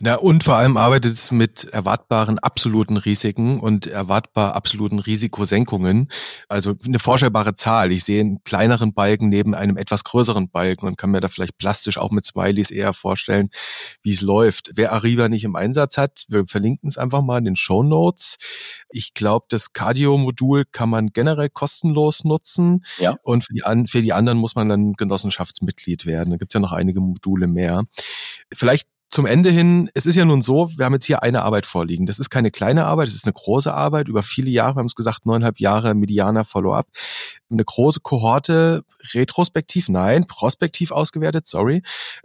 [0.00, 6.08] Na, und vor allem arbeitet es mit erwartbaren absoluten Risiken und erwartbar absoluten Risikosenkungen.
[6.48, 7.92] Also eine vorstellbare Zahl.
[7.92, 11.58] Ich sehe einen kleineren Balken neben einem etwas größeren Balken und kann mir da vielleicht
[11.58, 13.50] plastisch auch mit Smileys eher vorstellen,
[14.02, 14.70] wie es läuft.
[14.74, 18.36] Wer Arriva nicht im Einsatz hat, wir verlinken es einfach mal in den Show Notes.
[18.90, 22.84] Ich glaube, das Cardio-Modul kann man generell kostenlos nutzen.
[22.98, 23.16] Ja.
[23.22, 26.30] Und für die, an, für die anderen muss man dann Genossenschaftsmitglied werden.
[26.30, 27.84] Da gibt es ja noch einige Module mehr.
[28.54, 31.64] Vielleicht zum Ende hin, es ist ja nun so, wir haben jetzt hier eine Arbeit
[31.64, 32.04] vorliegen.
[32.04, 34.76] Das ist keine kleine Arbeit, es ist eine große Arbeit über viele Jahre.
[34.76, 36.86] Wir haben es gesagt, neuneinhalb Jahre Medianer Follow-up.
[37.50, 38.84] Eine große Kohorte,
[39.14, 41.82] retrospektiv, nein, prospektiv ausgewertet, sorry.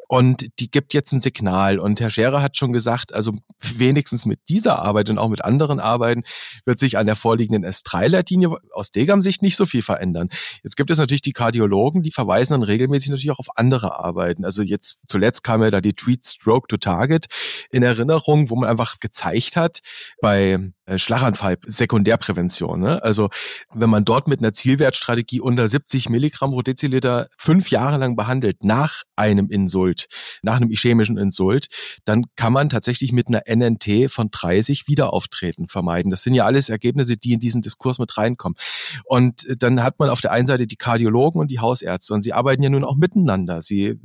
[0.10, 1.80] Und die gibt jetzt ein Signal.
[1.80, 5.80] Und Herr Scherer hat schon gesagt, also wenigstens mit dieser Arbeit und auch mit anderen
[5.80, 6.24] Arbeiten
[6.66, 10.28] wird sich an der vorliegenden S3-Leitlinie aus Degam-Sicht nicht so viel verändern.
[10.64, 14.44] Jetzt gibt es natürlich die Kardiologen, die verweisen dann regelmäßig natürlich auch auf andere Arbeiten.
[14.44, 17.28] Also jetzt zuletzt kam ja da die Tweet Stroke to Target
[17.72, 19.80] in Erinnerung, wo man einfach gezeigt hat,
[20.22, 22.82] bei äh, Schlaganfall, Sekundärprävention.
[22.82, 23.02] Ne?
[23.04, 23.30] Also
[23.74, 28.66] wenn man dort mit einer Zielwertstrategie unter 70 Milligramm pro Deziliter fünf Jahre lang behandelt
[28.66, 30.08] nach einem Insult,
[30.42, 31.68] nach einem ischämischen Insult,
[32.04, 36.12] dann kann man tatsächlich mit einer NNT von 30 Wiederauftreten vermeiden.
[36.12, 38.58] Das sind ja alles Ergebnisse, die in diesen Diskurs mit reinkommen.
[39.06, 42.24] Und äh, dann hat man auf der einen Seite die Kardiologen und die Hausärzte und
[42.24, 43.62] sie arbeiten ja nun auch miteinander.
[43.62, 44.02] Sie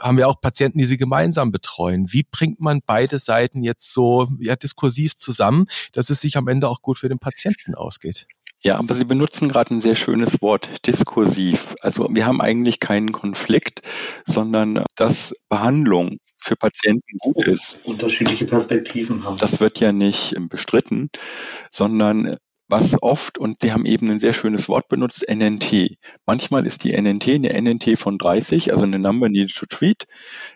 [0.00, 2.12] haben ja auch Patienten, die sie gemeinsam betreuen.
[2.12, 6.68] Wie bringt man beide Seiten jetzt so ja, diskursiv zusammen, dass es sich am Ende
[6.68, 8.26] auch gut für den Patienten ausgeht.
[8.64, 11.74] Ja, aber Sie benutzen gerade ein sehr schönes Wort, diskursiv.
[11.80, 13.82] Also wir haben eigentlich keinen Konflikt,
[14.24, 17.80] sondern dass Behandlung für Patienten gut ist.
[17.84, 19.36] Unterschiedliche Perspektiven haben.
[19.38, 21.10] Das wird ja nicht bestritten,
[21.72, 22.36] sondern
[22.72, 25.98] was oft, und Sie haben eben ein sehr schönes Wort benutzt, NNT.
[26.24, 30.06] Manchmal ist die NNT eine NNT von 30, also eine Number needed to treat.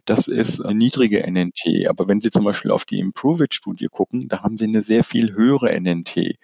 [0.06, 1.86] Das ist eine niedrige NNT.
[1.88, 5.34] Aber wenn Sie zum Beispiel auf die Improve-It-Studie gucken, da haben Sie eine sehr viel
[5.34, 6.36] höhere NNT.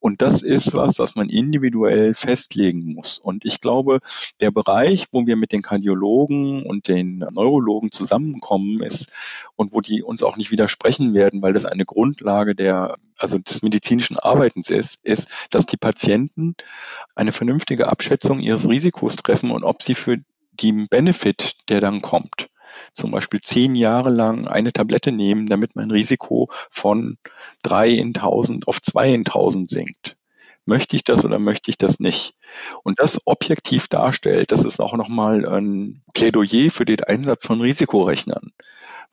[0.00, 3.18] Und das ist was, was man individuell festlegen muss.
[3.18, 3.98] Und ich glaube,
[4.40, 9.12] der Bereich, wo wir mit den Kardiologen und den Neurologen zusammenkommen, ist
[9.56, 13.62] und wo die uns auch nicht widersprechen werden, weil das eine Grundlage der, also des
[13.62, 16.54] medizinischen Arbeitens ist, ist, dass die Patienten
[17.14, 20.18] eine vernünftige Abschätzung ihres Risikos treffen und ob sie für
[20.52, 22.48] den Benefit, der dann kommt,
[22.92, 27.18] zum Beispiel zehn Jahre lang eine Tablette nehmen, damit mein Risiko von
[27.62, 30.17] drei in tausend auf zwei in tausend sinkt.
[30.68, 32.34] Möchte ich das oder möchte ich das nicht?
[32.82, 38.52] Und das objektiv darstellt, das ist auch nochmal ein Plädoyer für den Einsatz von Risikorechnern,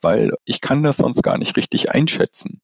[0.01, 2.61] weil ich kann das sonst gar nicht richtig einschätzen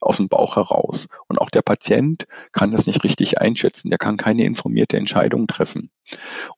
[0.00, 1.06] aus dem Bauch heraus.
[1.28, 3.90] Und auch der Patient kann das nicht richtig einschätzen.
[3.90, 5.92] Der kann keine informierte Entscheidung treffen.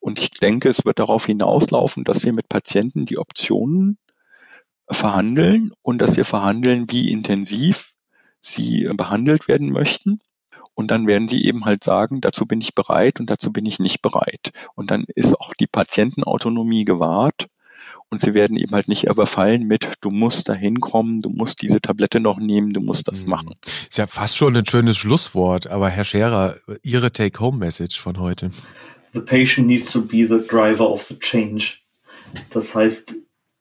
[0.01, 3.99] Und ich denke, es wird darauf hinauslaufen, dass wir mit Patienten die Optionen
[4.89, 7.93] verhandeln und dass wir verhandeln, wie intensiv
[8.41, 10.21] sie behandelt werden möchten.
[10.75, 13.79] Und dann werden sie eben halt sagen, dazu bin ich bereit und dazu bin ich
[13.79, 14.53] nicht bereit.
[14.75, 17.49] Und dann ist auch die Patientenautonomie gewahrt
[18.11, 21.81] und sie werden eben halt nicht überfallen mit, du musst da hinkommen, du musst diese
[21.81, 23.31] Tablette noch nehmen, du musst das mhm.
[23.31, 23.55] machen.
[23.89, 28.51] Ist ja fast schon ein schönes Schlusswort, aber Herr Scherer, Ihre Take-Home-Message von heute.
[29.13, 31.79] The patient needs to be the driver of the change.
[32.51, 33.15] Das heißt,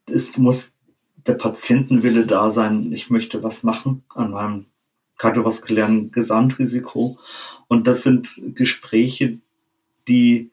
[0.07, 0.73] es muss
[1.27, 4.65] der Patientenwille da sein, ich möchte was machen an meinem
[5.23, 7.17] kardiovaskulären Gesamtrisiko.
[7.69, 9.39] Und das sind Gespräche,
[10.09, 10.51] die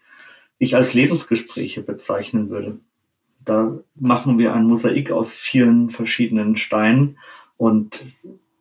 [0.59, 2.79] ich als Lebensgespräche bezeichnen würde.
[3.45, 7.19] Da machen wir ein Mosaik aus vielen verschiedenen Steinen
[7.57, 8.01] und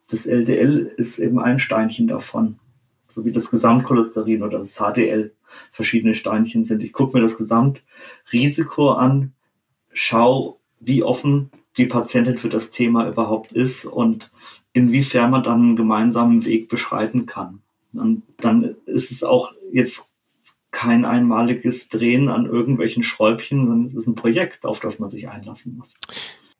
[0.08, 2.58] das LDL ist eben ein Steinchen davon,
[3.06, 5.32] so wie das Gesamtcholesterin oder das HDL
[5.70, 6.82] verschiedene Steinchen sind.
[6.82, 9.32] Ich gucke mir das Gesamtrisiko an,
[9.92, 14.32] schau, wie offen die Patientin für das Thema überhaupt ist und
[14.72, 17.62] inwiefern man dann einen gemeinsamen Weg beschreiten kann.
[17.92, 20.04] Und dann ist es auch jetzt
[20.70, 25.28] kein einmaliges Drehen an irgendwelchen Schräubchen, sondern es ist ein Projekt, auf das man sich
[25.28, 25.94] einlassen muss.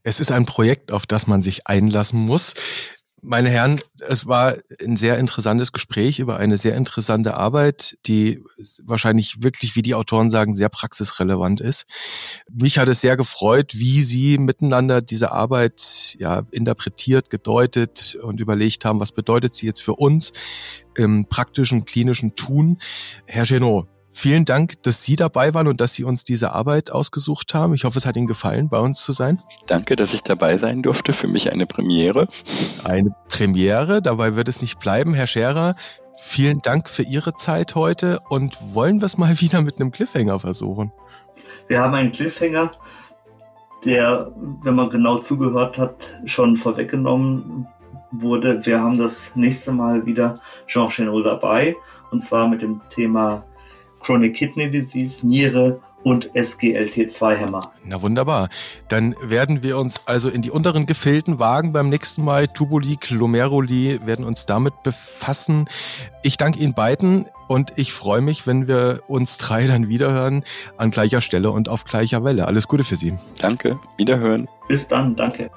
[0.02, 2.54] Es ist ein Projekt, auf das man sich einlassen muss.
[3.22, 8.42] Meine Herren, es war ein sehr interessantes Gespräch über eine sehr interessante Arbeit, die
[8.82, 11.84] wahrscheinlich wirklich, wie die Autoren sagen, sehr praxisrelevant ist.
[12.50, 18.86] Mich hat es sehr gefreut, wie Sie miteinander diese Arbeit ja, interpretiert, gedeutet und überlegt
[18.86, 20.32] haben, was bedeutet sie jetzt für uns
[20.96, 22.78] im praktischen klinischen Tun.
[23.26, 27.54] Herr Genot, Vielen Dank, dass Sie dabei waren und dass Sie uns diese Arbeit ausgesucht
[27.54, 27.74] haben.
[27.74, 29.40] Ich hoffe, es hat Ihnen gefallen, bei uns zu sein.
[29.66, 31.12] Danke, dass ich dabei sein durfte.
[31.12, 32.26] Für mich eine Premiere.
[32.82, 35.14] Eine Premiere, dabei wird es nicht bleiben.
[35.14, 35.76] Herr Scherer,
[36.18, 40.40] vielen Dank für Ihre Zeit heute und wollen wir es mal wieder mit einem Cliffhanger
[40.40, 40.92] versuchen.
[41.68, 42.72] Wir haben einen Cliffhanger,
[43.84, 44.32] der,
[44.62, 47.68] wenn man genau zugehört hat, schon vorweggenommen
[48.10, 48.66] wurde.
[48.66, 51.76] Wir haben das nächste Mal wieder Jean Chenot dabei
[52.10, 53.44] und zwar mit dem Thema
[54.00, 57.72] Chronic Kidney Disease, Niere und SGLT2-Hämmer.
[57.84, 58.48] Na wunderbar.
[58.88, 62.48] Dann werden wir uns also in die unteren Gefilden wagen beim nächsten Mal.
[62.48, 65.68] Tubuli, Glomeruli werden uns damit befassen.
[66.22, 70.44] Ich danke Ihnen beiden und ich freue mich, wenn wir uns drei dann wiederhören
[70.76, 72.46] an gleicher Stelle und auf gleicher Welle.
[72.46, 73.14] Alles Gute für Sie.
[73.38, 74.48] Danke, wiederhören.
[74.68, 75.50] Bis dann, danke.